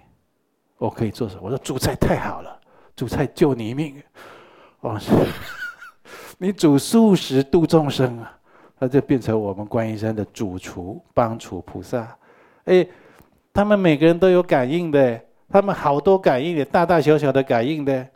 [0.78, 1.40] 我可以做什么？
[1.42, 2.60] 我说煮菜太好了，
[2.96, 4.02] 煮菜救你命，
[4.80, 4.98] 哦，
[6.38, 8.32] 你煮素食度众生啊。
[8.78, 12.14] 那就变成我们观音山的主厨帮厨菩萨，
[12.64, 12.86] 哎，
[13.50, 18.06] 他们每个人都有感应的，他们好多感应的，大大小小的感应的，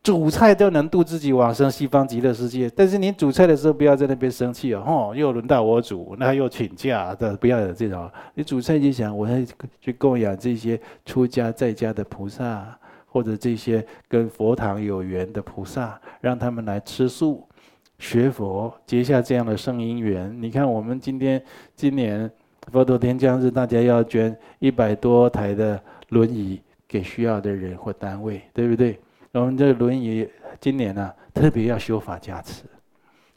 [0.00, 2.70] 煮菜都能度自己往生西方极乐世界。
[2.70, 8.08] 但是你煮菜的时候不要在那边生气哦，吼，又轮到我煮，那又请假的，不要有这种。
[8.34, 9.36] 你煮菜就想，我要
[9.80, 12.78] 去供养这些出家在家的菩萨，
[13.16, 17.48] 或者这些跟佛堂有缘的菩萨，让他们来吃素。
[17.98, 21.42] 学佛结下这样的圣因缘，你看我们今天
[21.74, 22.30] 今年
[22.70, 29.00] 佛陀天降日，大家要捐一百多台的轮椅给需要的人或单位，对不对？
[29.32, 30.28] 我们这轮椅
[30.60, 32.64] 今年呢、啊，特别要修法加持，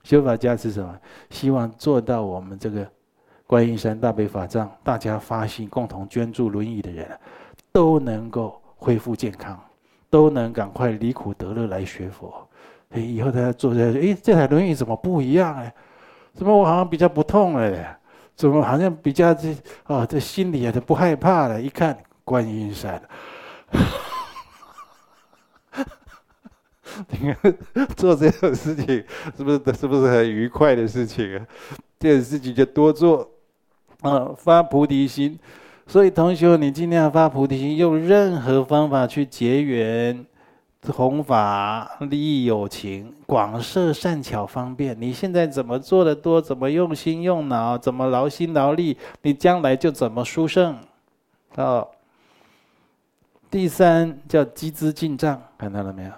[0.03, 0.93] 修法加持什么？
[1.29, 2.85] 希望做到我们这个
[3.47, 7.07] 观音山大悲法藏，大家发心共同捐助轮椅的人，
[7.71, 9.57] 都能够恢复健康，
[10.09, 12.47] 都能赶快离苦得乐来学佛。
[12.89, 15.73] 哎，以后他坐在，哎，这台轮椅怎么不一样哎？
[16.33, 17.97] 怎么我好像比较不痛了？
[18.35, 20.05] 怎么好像比较这啊？
[20.05, 21.61] 这心里啊都不害怕了？
[21.61, 23.01] 一看观音山，
[27.09, 27.57] 你看
[27.97, 29.03] 做这种事情
[29.35, 31.45] 是不是是不是很愉快的事情啊？
[31.99, 33.29] 这种事情就多做，
[34.01, 35.37] 啊，发菩提心。
[35.89, 40.23] 所以同学，你尽量发菩提心，用任何方法去结缘。
[40.87, 44.95] 弘法利益友情，广设善巧方便。
[45.01, 50.77] 你现在怎么做的多，怎么用心用脑，怎么劳心劳力，你将来就怎么殊胜。
[51.55, 51.85] 哦，
[53.49, 56.11] 第三叫积资进账，看到了没有？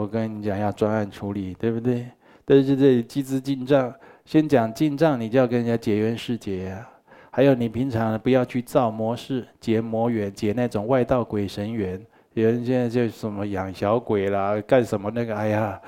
[0.00, 2.06] 我跟你讲要专案处理，对不对？
[2.44, 6.88] 但是这里积资进账，先讲进账，你就要跟人家结缘世结啊。
[7.30, 12.00] 还有你平常不要去造魔事，结魔缘，结那种外道鬼神缘。
[12.34, 15.34] 有人现在就什么养小鬼啦，干什么那个？
[15.34, 15.80] 哎呀，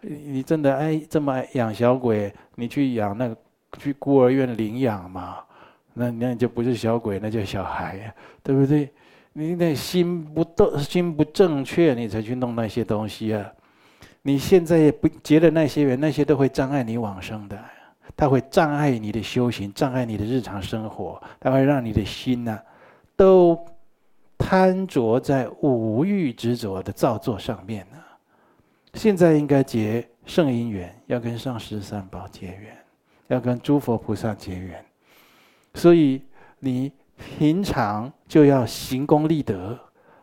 [0.00, 2.32] 你真的爱这么爱养小鬼？
[2.54, 3.36] 你去养那个，
[3.78, 5.38] 去孤儿院领养嘛？
[5.92, 8.90] 那那就不是小鬼，那叫小孩呀，对不对？
[9.32, 13.52] 你那心不动，心不正确，你才去弄那些东西啊！
[14.22, 17.58] 你现在也不结了那些缘，那些都会障碍你往生的，
[18.16, 22.62] 它会障碍你的修行，障碍你的日常生活，它会让你的心呐、啊、
[23.16, 23.58] 都。
[24.36, 27.96] 贪着在五欲执着的造作上面呢，
[28.92, 32.76] 现在应该结圣因缘，要跟上师三宝结缘，
[33.28, 34.84] 要跟诸佛菩萨结缘，
[35.74, 36.20] 所以
[36.58, 36.92] 你
[37.38, 39.78] 平常就要行功立德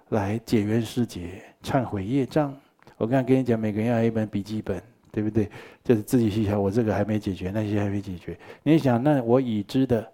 [0.10, 2.56] 来解冤释结、忏悔业障。
[2.98, 5.50] 我刚才跟你讲，每个人要一本笔记本，对不对？
[5.84, 8.38] 就是自己去想，我这个还没解决，那些还没解决。
[8.64, 10.12] 你想，那我已知的，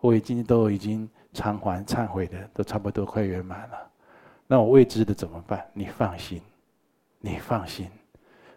[0.00, 1.08] 我已经都已经。
[1.34, 3.90] 偿还忏悔的都差不多快圆满了，
[4.46, 5.64] 那我未知的怎么办？
[5.72, 6.42] 你放心，
[7.20, 7.88] 你放心，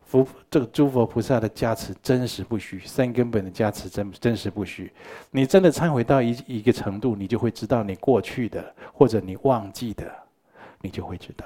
[0.04, 4.92] 佛这个诸佛菩萨的加持真实不虚，三根本的加持真真实不虚。
[5.32, 10.14] 你真的忏悔到一一个程度，你就会知道你过去的或者你忘记的，
[10.82, 11.46] 你就会知道，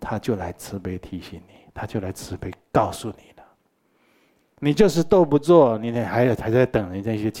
[0.00, 3.33] 他就来慈悲提醒你，他就来慈悲告诉你。
[4.60, 7.32] 你就是都不做，你还还在等人那些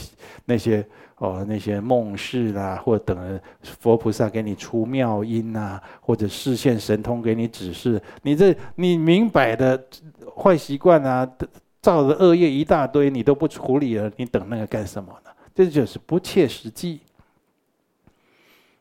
[0.44, 0.86] 那些。
[1.18, 9.80] 哦，那些梦事啦，或者等佛菩萨给你出妙音呐，或者示现神通给你指示，你这你明摆的
[10.36, 11.26] 坏习惯啊，
[11.80, 15.30] 造的恶业一大堆，你都不处理了，你等那个干什么呢？
[15.54, 17.00] 这就是不切实际。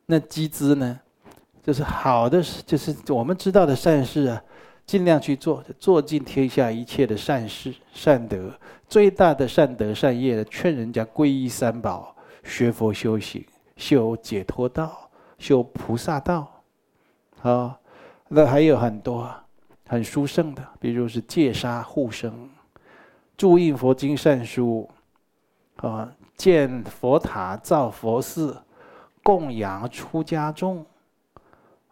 [0.07, 0.99] 那积资呢，
[1.61, 4.43] 就是好的，就是我们知道的善事啊，
[4.85, 8.51] 尽量去做，做尽天下一切的善事善德，
[8.87, 12.15] 最大的善德善业的，劝人家皈依三宝。
[12.43, 13.41] 学佛修行，
[13.77, 16.61] 修解脱道，修菩萨道，
[17.41, 17.79] 啊，
[18.27, 19.33] 那还有很多
[19.87, 22.49] 很殊胜的，比如是戒杀护生，
[23.37, 24.89] 注印佛经善书，
[25.77, 28.61] 啊，建佛塔造佛寺，
[29.23, 30.85] 供养出家众，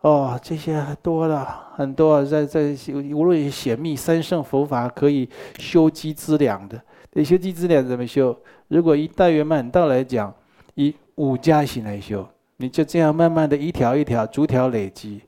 [0.02, 2.76] 哦，这些多了很多，在在
[3.14, 5.30] 无论显密三圣佛法可以
[5.60, 6.82] 修积资粮的，
[7.14, 8.36] 你修积资粮怎么修？
[8.68, 10.34] 如果以大圆满道来讲，
[10.74, 12.28] 以五加行来修，
[12.58, 15.22] 你就这样慢慢的一条一条逐条累积。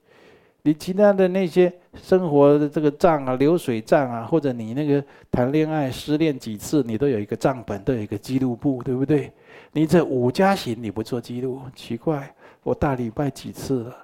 [0.63, 9.31] 你其他的那些生活的这个账啊，流水账啊，或者你那个谈恋爱失恋几次，你都有一个账本，都有一个记录簿，对不对？
[9.73, 13.95] 你这五加行你不做记录，奇怪，我大礼拜几次了？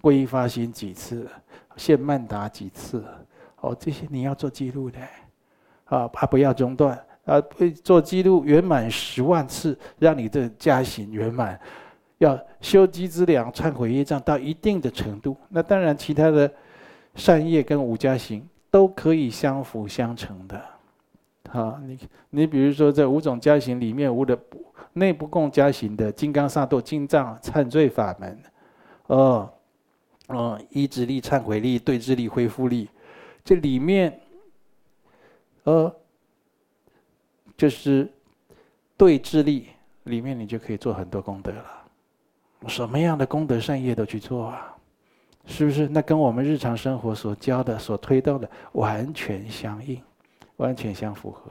[0.00, 1.28] 皈依发心几次，
[1.76, 3.04] 现曼达几次，
[3.60, 4.98] 哦，这些你要做记录的，
[5.84, 7.40] 啊，怕不要中断，啊，
[7.84, 11.60] 做记录圆满十万次，让你的加行圆满，
[12.18, 16.50] 要修积资粮、忏悔业障到一定的程度，那当然其他的
[17.14, 20.60] 善业跟五加行都可以相辅相成的，
[21.50, 21.98] 好，你
[22.30, 24.38] 你比如说在五种加行里面，无的
[24.94, 28.38] 内不共加行的金刚萨埵金藏忏罪法门，
[29.06, 29.50] 哦。
[30.32, 32.88] 嗯，意志力、忏悔力、对治力、恢复力，
[33.44, 34.20] 这里面，
[35.64, 35.94] 呃，
[37.56, 38.08] 就是
[38.96, 39.68] 对治力
[40.04, 41.64] 里面，你就可以做很多功德了。
[42.68, 44.76] 什么样的功德善业都去做啊，
[45.46, 45.88] 是不是？
[45.88, 50.00] 那跟我们日常生活所教的、所推动的完全相应，
[50.56, 51.50] 完全相符合。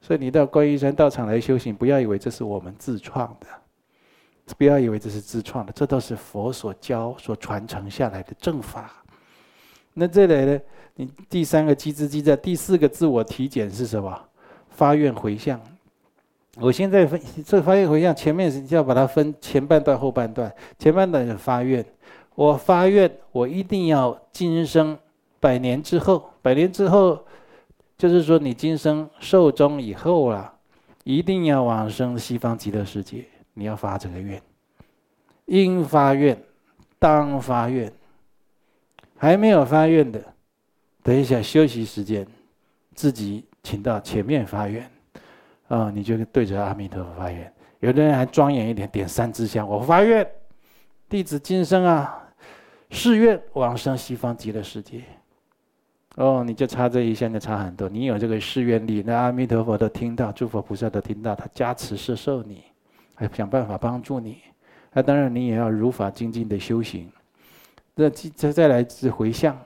[0.00, 3.46] 所以你到观音山道场来修行，不要以为这是我们自创的。
[4.56, 8.90] 不要以为这是自创的，这都是佛所教、所传承下来的正法。
[9.94, 10.60] 那这里呢？
[10.96, 14.16] 你第三个机制机在第四个自我体检是什么？
[14.68, 15.60] 发愿回向。
[16.56, 20.52] 我现在分这发愿回向，前面是要把它分前半段、后半段。
[20.78, 21.84] 前半段是发愿，
[22.36, 24.96] 我发愿，我一定要今生
[25.40, 27.24] 百年之后，百年之后，
[27.98, 30.54] 就是说你今生寿终以后啊，
[31.02, 33.24] 一定要往生西方极乐世界。
[33.54, 34.42] 你要发这个愿，
[35.46, 36.36] 应发愿，
[36.98, 37.90] 当发愿。
[39.16, 40.22] 还没有发愿的，
[41.02, 42.26] 等一下休息时间，
[42.94, 44.90] 自己请到前面发愿，
[45.68, 47.50] 啊，你就对着阿弥陀佛发愿。
[47.78, 50.28] 有的人还庄严一点，点三支香，我发愿，
[51.08, 52.28] 弟子今生啊，
[52.90, 55.02] 誓愿往生西方极乐世界。
[56.16, 57.88] 哦，你就差这一项就差很多。
[57.88, 62.62] 你有这个誓愿力，那阿弥陀佛都听到，诸佛菩萨都听到，他加持摄受你。
[63.14, 64.38] 还想办法帮助你，
[64.92, 67.10] 那当然你也要如法精进的修行。
[67.94, 69.56] 那再再来是回向，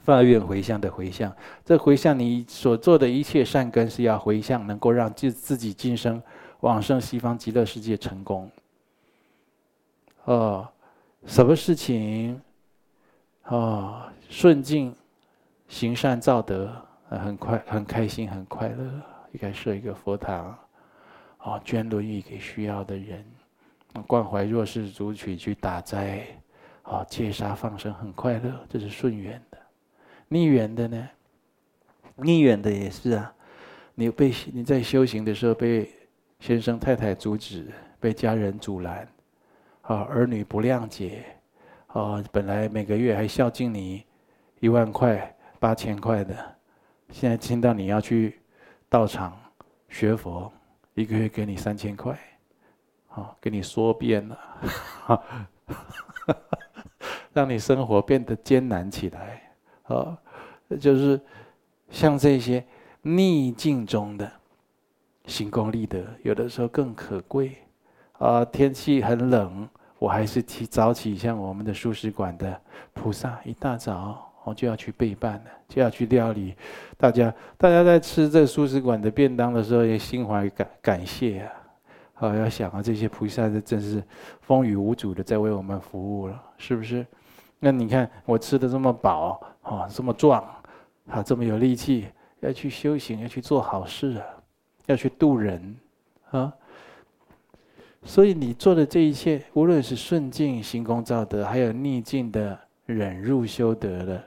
[0.00, 1.32] 发愿回向的回向。
[1.64, 6.20] 这回向你所做的一切善根是要回向，能够让自自己今生
[6.60, 8.50] 往生西方极乐世界成功。
[10.24, 10.68] 哦，
[11.26, 12.40] 什么事情？
[13.46, 14.94] 哦，顺境
[15.68, 16.74] 行善造德，
[17.08, 18.84] 很快很开心很快乐，
[19.32, 20.56] 应该设一个佛堂。
[21.42, 23.24] 啊，捐轮椅给需要的人，
[24.06, 26.24] 关怀弱势族群，去打斋，
[26.82, 29.58] 啊，戒杀放生，很快乐，这是顺缘的。
[30.28, 31.08] 逆缘的呢？
[32.14, 33.34] 逆缘的也是啊。
[33.96, 35.90] 你被你在修行的时候被
[36.38, 37.66] 先生太太阻止，
[37.98, 39.06] 被家人阻拦，
[39.82, 41.24] 啊，儿女不谅解，
[41.88, 44.04] 啊，本来每个月还孝敬你
[44.60, 46.34] 一万块、八千块的，
[47.10, 48.40] 现在听到你要去
[48.88, 49.36] 道场
[49.88, 50.50] 学佛。
[50.94, 52.18] 一个月给你三千块，
[53.08, 54.38] 好，给你说遍了，
[57.32, 59.52] 让你生活变得艰难起来，
[59.84, 60.18] 啊，
[60.80, 61.20] 就是
[61.90, 62.64] 像这些
[63.02, 64.30] 逆境中的
[65.26, 67.56] 行功立德，有的时候更可贵。
[68.18, 69.68] 啊，天气很冷，
[69.98, 72.60] 我还是提早起，像我们的素食馆的
[72.92, 74.31] 菩萨，一大早。
[74.44, 76.54] 我就要去备办了，就要去料理。
[76.96, 81.52] 大家，大家在吃这素食馆的便当的时候，也心怀感感谢啊！
[82.14, 84.02] 好，要想啊，这些菩萨真是
[84.40, 87.06] 风雨无阻的在为我们服务了，是不是？
[87.58, 90.44] 那你看我吃的这么饱，啊，这么壮，
[91.08, 92.06] 啊，这么有力气，
[92.40, 94.26] 要去修行，要去做好事啊，
[94.86, 95.76] 要去度人
[96.30, 96.52] 啊。
[98.04, 104.22] 所以你做的这一切，无论是顺境行功造德，还有逆境的忍辱修德的。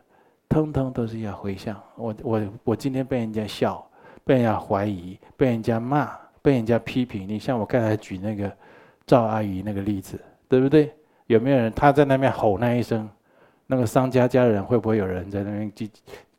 [0.56, 1.78] 通通都是要回向。
[1.98, 3.86] 我我我今天被人家笑，
[4.24, 6.10] 被人家怀疑，被人家骂，
[6.42, 7.28] 被人家批评。
[7.28, 8.50] 你像我刚才举那个
[9.06, 10.96] 赵阿姨那个例子，对不对？
[11.28, 13.10] 有没有人他在那边吼那一声？
[13.68, 15.90] 那个商家家人会不会有人在那边叽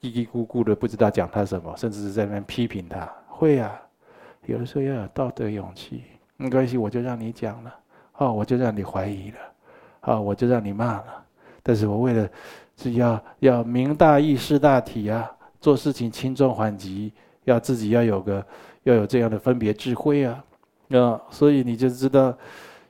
[0.00, 3.06] 叽叽咕咕的不知道讲他什么，甚至是在那边批评他？
[3.28, 3.78] 会啊，
[4.46, 6.04] 有的时候要有道德勇气。
[6.38, 7.74] 没关系，我就让你讲了，
[8.16, 9.38] 哦，我就让你怀疑了，
[10.04, 11.22] 哦，我就让你骂了。
[11.62, 12.26] 但是我为了。
[12.82, 17.12] 是要要明大义释大体啊，做事情轻重缓急，
[17.44, 18.44] 要自己要有个
[18.82, 20.44] 要有这样的分别智慧啊，
[20.90, 22.36] 啊，所以你就知道，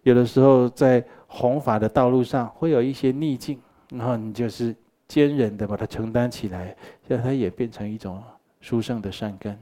[0.02, 3.58] 有的时候在弘法的道路上会有一些逆境
[3.90, 4.74] 然后你就是
[5.06, 6.76] 坚韧的把它承担起来，
[7.06, 8.22] 让它也变成一种
[8.60, 9.56] 殊胜的善根。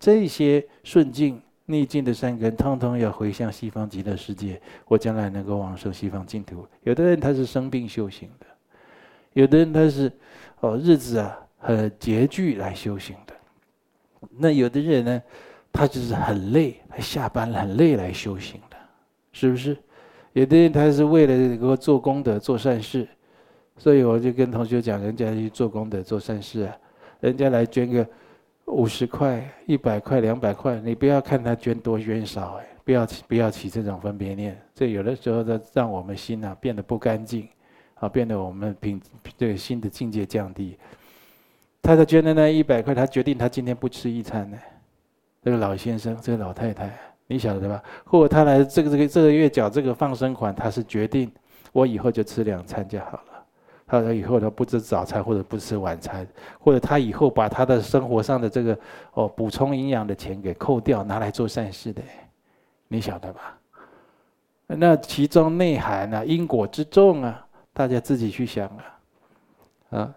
[0.00, 6.66] 这些顺境逆境的善根，通通要回向西方极乐世界，我将来能够往生西方净土。
[6.82, 8.46] 有的人他是生病修行的，
[9.38, 10.10] 有的人他是
[10.58, 13.32] 哦日子啊很拮据来修行的，
[14.36, 15.22] 那有的人呢，
[15.72, 18.76] 他就是很累，他下班很累来修行的，
[19.30, 19.76] 是不是？
[20.32, 23.06] 有的人他是为了能够做功德、做善事，
[23.76, 26.76] 所以我就跟同学讲，人家去做功德、做善事啊，
[27.20, 28.04] 人家来捐个
[28.64, 37.48] 五十块、一百块、两百块，你不要看他捐多捐少，哎，不要不要起这种分别念，这有的时候在让我们心啊变得不干净，
[38.00, 39.00] 啊，变得我们品
[39.36, 40.78] 这个心的境界降低。
[41.82, 44.58] 他在捐的那一百块，他决定他今天不吃一餐呢，
[45.42, 46.96] 这个老先生，这个老太太。
[47.30, 47.82] 你晓得吧？
[48.04, 51.30] 或者他来这个这个这个月缴这个放生款，他是决定
[51.72, 53.44] 我以后就吃两餐就好了。
[53.86, 56.26] 他说以后他不吃早餐或者不吃晚餐，
[56.58, 58.78] 或者他以后把他的生活上的这个
[59.12, 62.02] 哦补充营养的钱给扣掉，拿来做善事的。
[62.88, 63.58] 你晓得吧？
[64.66, 67.46] 那其中内涵啊，因果之重啊，
[67.78, 68.66] 大家自己去想
[69.90, 70.14] 啊，啊，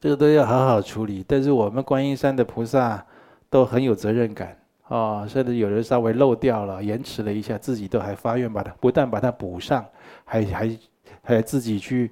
[0.00, 1.24] 这个都要好好处理。
[1.24, 3.06] 但是我们观音山的菩萨
[3.48, 4.56] 都很有责任感。
[4.88, 9.86] 啊，甚至有人稍微漏掉了，延迟了一下，自己都还发愿把它不但把它补上，
[10.24, 10.78] 还还
[11.22, 12.10] 还自己去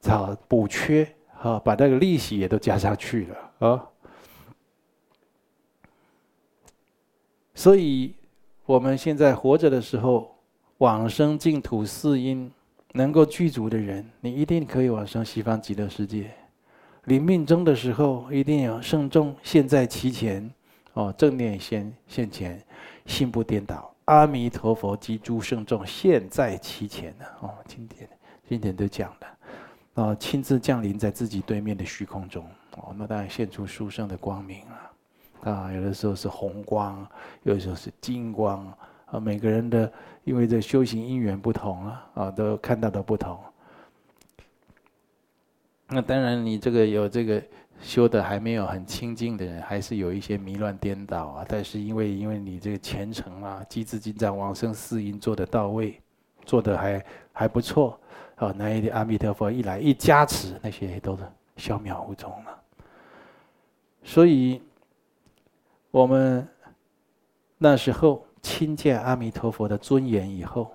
[0.00, 1.06] 找补缺，
[1.42, 3.86] 啊，把那个利息也都加上去了啊。
[7.54, 8.14] 所以
[8.64, 10.34] 我们现在活着的时候，
[10.78, 12.50] 往生净土四因
[12.96, 16.30] 能够具足的人，你一定可以往生西方极乐世界。
[17.06, 20.48] 临命终的时候，一定要圣众现在其前。
[20.92, 22.62] 哦，正念先现前，
[23.04, 27.24] 心不颠倒，阿弥陀佛及诸圣众现在其前呢。
[27.40, 28.08] 哦，经典
[28.48, 29.26] 经典都讲的，
[29.94, 32.46] 哦，亲自降临在自己对面的虚空中。
[32.76, 35.50] 哦，那当然现出殊胜的光明了。
[35.50, 37.04] 啊，有的时候是红光，
[37.42, 38.64] 有的时候是金光。
[39.06, 39.92] 啊，每个人的
[40.24, 43.38] 因为这修行因缘不同啊，啊，都看到的不同。
[45.88, 47.42] 那当然，你这个有这个。
[47.80, 51.44] 修的还没有很清净的人，还是有一些迷乱颠倒啊。
[51.46, 56.00] 但是因为因为你这个虔诚啊，积资净障往生四因做得到位，
[56.46, 58.00] 做的还还不错，
[58.36, 61.24] 啊，那一天阿弥陀佛一来一加持，那些都是
[61.56, 62.62] 消渺无踪了。
[64.04, 64.62] 所以，
[65.90, 66.48] 我们
[67.58, 70.70] 那时候亲见阿弥陀佛的尊严以后，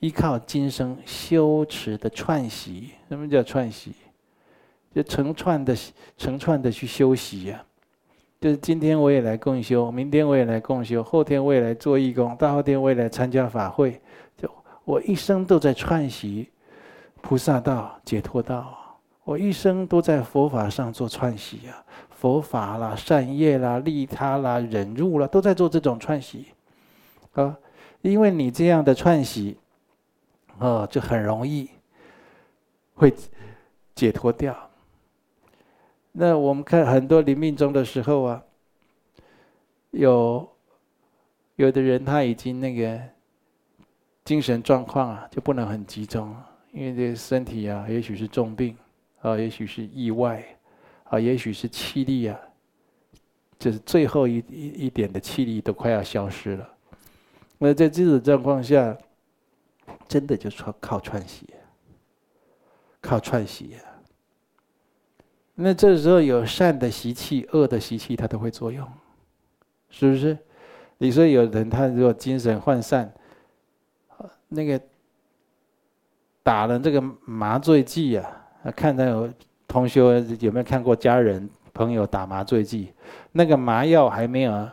[0.00, 3.94] 依靠今生修持的串习，什么叫串习？
[4.92, 5.76] 就成串的、
[6.18, 7.64] 成串的去修习呀，
[8.40, 14.00] 就是今天我也来共修，明天我也来共修，后天我也来做义工，大后天我也来参加法会，
[14.36, 14.50] 就
[14.84, 16.50] 我一生都在串习
[17.20, 21.78] 菩萨道、解脱道，我一生都在佛法上做串习啊，
[22.10, 26.46] 佛法啦、善业啦、利他啦、忍辱啦，都在做这种串习。
[27.34, 27.56] 啊，
[28.02, 29.56] 因为你这样的串习，
[30.58, 31.68] 哦，就很容易
[32.94, 33.12] 会
[33.94, 34.56] 解脱掉。
[36.12, 38.42] 那我们看很多临命终的时候啊，
[39.90, 40.48] 有
[41.56, 43.00] 有的人他已经那个
[44.24, 46.34] 精神状况啊就不能很集中，
[46.72, 48.76] 因为这个身体啊，也许是重病
[49.22, 50.44] 啊，也许是意外
[51.04, 52.38] 啊，也许是气力啊，
[53.58, 56.73] 就是最后一一一点的气力都快要消失了。
[57.58, 58.96] 那在这种状况下，
[60.08, 61.48] 真的就靠靠串习，
[63.00, 63.76] 靠串习。
[65.54, 68.86] 那这时候有善的习气、恶的习气，它都会作用，
[69.88, 70.36] 是不是？
[70.98, 73.12] 你说有人他如果精神涣散，
[74.48, 74.80] 那个
[76.42, 78.46] 打了这个麻醉剂啊，
[78.76, 79.32] 看到有
[79.66, 82.92] 同学有没有看过家人朋友打麻醉剂？
[83.32, 84.68] 那个麻药还没有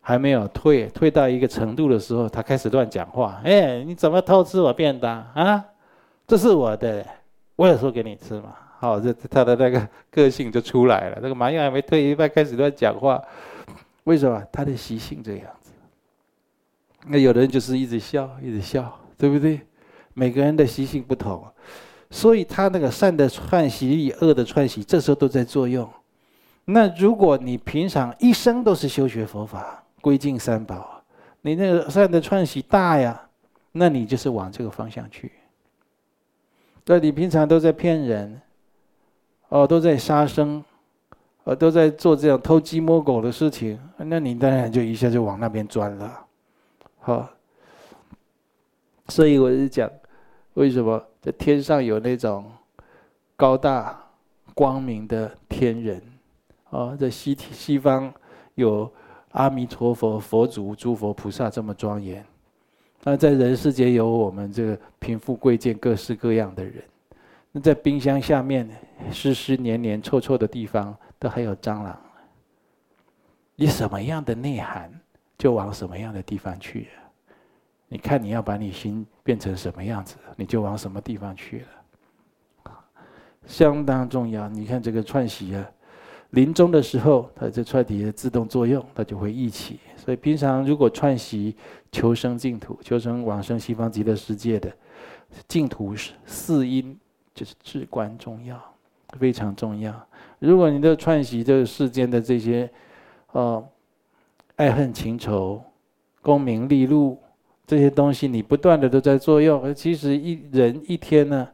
[0.00, 3.40] 还没有退，退到一个程度的时候，他开始乱讲话。
[3.44, 5.64] 哎，你怎么偷吃我便当啊？
[6.26, 7.06] 这是我的，
[7.56, 8.54] 我有说给你吃嘛。
[8.78, 11.18] 好，这他的那个个性就出来了。
[11.20, 13.22] 那个麻药还没退一半，开始乱讲话，
[14.04, 14.42] 为什么？
[14.50, 15.70] 他的习性这样子。
[17.06, 19.60] 那有的人就是一直笑，一直笑，对不对？
[20.14, 21.44] 每个人的习性不同，
[22.10, 25.88] 所以他那个善的串习与恶的串习，这时候都在作用。
[26.64, 31.02] 那如果你平常一生都是修学佛法，归敬三宝，
[31.42, 33.28] 你那个善的串习大呀，
[33.72, 35.32] 那你就是往这个方向去。
[36.86, 38.40] 那你平常都在骗人。
[39.52, 40.64] 哦，都在杀生，
[41.42, 46.26] 呃，都在做这样偷鸡摸狗的事情，那你当然就一下就往那边钻了，
[47.00, 47.28] 好。
[49.08, 49.90] 所以我是讲，
[50.54, 52.48] 为什么在天上有那种
[53.34, 54.00] 高大
[54.54, 56.00] 光明的天人，
[56.70, 58.14] 啊，在西西方
[58.54, 58.88] 有
[59.32, 62.24] 阿弥陀佛、佛祖、诸佛菩萨这么庄严，
[63.02, 66.82] 那在人世间有我们这个贫富贵贱各式各样的人，
[67.52, 68.68] 那在冰箱下面
[69.12, 71.98] 湿湿黏黏臭臭的地方，都还有蟑螂。
[73.54, 74.90] 你什么样的内涵，
[75.36, 76.88] 就往什么样的地方去。
[77.88, 81.60] 你看，你要把你心变成什么样子，你就往什么地方去
[82.64, 82.72] 了。
[83.46, 84.48] 相当重要。
[84.48, 85.70] 你看这个串习啊，
[86.30, 89.78] 临终的时候，它这串体的自动作用，它就会忆起。
[89.96, 91.54] 所以平常如果串习
[91.92, 94.72] 求生净土、求生往生西方极乐世界的
[95.46, 96.98] 净土四因，
[97.34, 98.60] 就是至关重要，
[99.18, 99.94] 非常重要。
[100.38, 102.70] 如果你的串习这个世间的这些。
[103.32, 103.64] 哦，
[104.56, 105.62] 爱恨情仇、
[106.20, 107.16] 功名利禄
[107.64, 109.62] 这些东西，你不断的都在作用。
[109.62, 111.48] 而其实一人一天呢，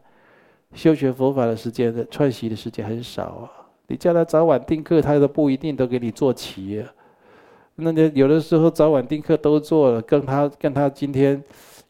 [0.72, 3.53] 修学佛法的时间的串习的时间很少啊。
[3.89, 6.93] 你叫他早晚定课，他都不一定都给你做齐啊。
[7.76, 11.43] 那你有的时候早晚定课都做了，跟他跟他今天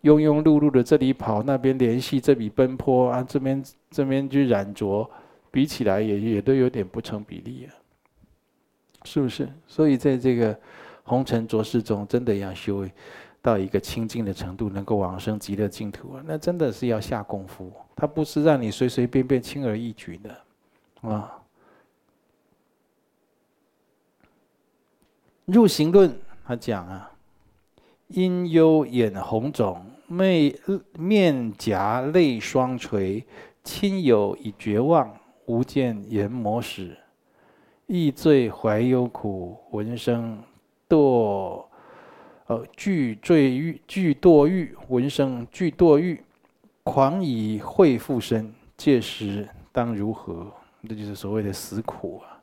[0.03, 5.09] 庸庸碌碌的这里跑，那边联系，这里奔波啊，这边这边去染着，
[5.51, 7.73] 比起来也也都有点不成比例啊。
[9.05, 9.49] 是不是？
[9.69, 10.59] 所以在这个
[11.05, 12.85] 红尘浊世中，真的要修
[13.41, 16.23] 到一个清净的程度，能够往生极乐净土啊！
[16.27, 21.36] 那真的是要下功夫，它不是让你随随便便、轻而易举的啊。
[25.47, 26.13] 入行论
[26.45, 27.13] 他讲啊，
[28.09, 30.53] 因忧眼红肿，面
[30.99, 33.25] 面颊泪双垂，
[33.63, 35.17] 亲友已绝望，
[35.47, 36.97] 无见研磨使。
[37.87, 40.43] 忆罪怀忧苦，闻声
[40.89, 41.65] 堕，
[42.49, 46.21] 呃，惧坠狱，惧堕狱，闻声惧堕狱，
[46.83, 50.53] 狂以悔复身，届时当如何？
[50.89, 52.43] 这就是所谓的死苦啊！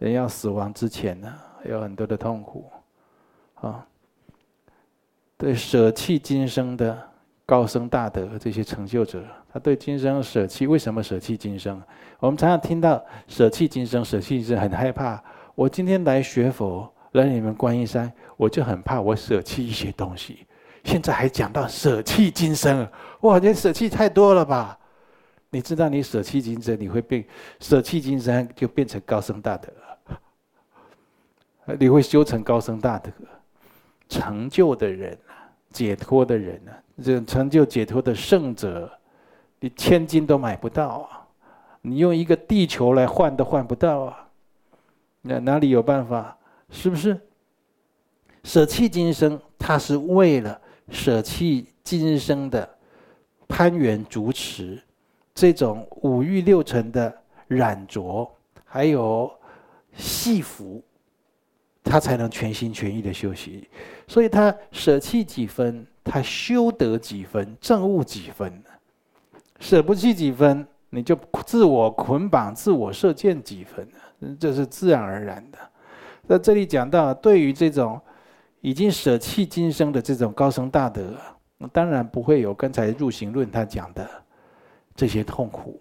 [0.00, 1.32] 人要死亡之前呢，
[1.64, 2.70] 有很多的痛苦，
[3.54, 3.86] 啊，
[5.36, 7.10] 对，舍弃今生的。
[7.44, 10.66] 高僧大德这些成就者，他对今生舍弃。
[10.66, 11.82] 为什么舍弃今生？
[12.18, 15.22] 我们常常听到舍弃今生，舍弃今生，很害怕。
[15.54, 20.46] 我今天来学佛，来你们观音山，我就很怕我舍弃一些东西。
[20.84, 22.88] 现在还讲到舍弃今生，
[23.22, 24.78] 哇，你舍弃太多了吧？
[25.50, 27.22] 你知道，你舍弃今生，你会变
[27.58, 30.18] 舍弃今生，就变成高僧大德了。
[31.78, 33.10] 你会修成高僧大德，
[34.08, 35.16] 成就的人，
[35.70, 36.72] 解脱的人呢？
[37.02, 38.90] 这成就解脱的圣者，
[39.60, 41.26] 你千金都买不到啊！
[41.80, 44.28] 你用一个地球来换都换不到啊！
[45.22, 46.36] 那哪里有办法？
[46.70, 47.18] 是不是？
[48.44, 50.60] 舍弃今生，他是为了
[50.90, 52.68] 舍弃今生的
[53.46, 54.82] 攀缘执持，
[55.32, 58.28] 这种五欲六尘的染着，
[58.64, 59.32] 还有
[59.94, 60.82] 系缚，
[61.84, 63.68] 他才能全心全意的修习。
[64.06, 65.86] 所以他舍弃几分。
[66.04, 68.60] 他修得几分，证悟几分，
[69.60, 71.16] 舍不弃几分，你就
[71.46, 73.86] 自我捆绑、自我设限几分，
[74.36, 75.58] 这是自然而然的。
[76.26, 78.00] 在这里讲到，对于这种
[78.62, 81.14] 已经舍弃今生的这种高僧大德，
[81.72, 84.10] 当然不会有刚才入行论他讲的
[84.96, 85.80] 这些痛苦。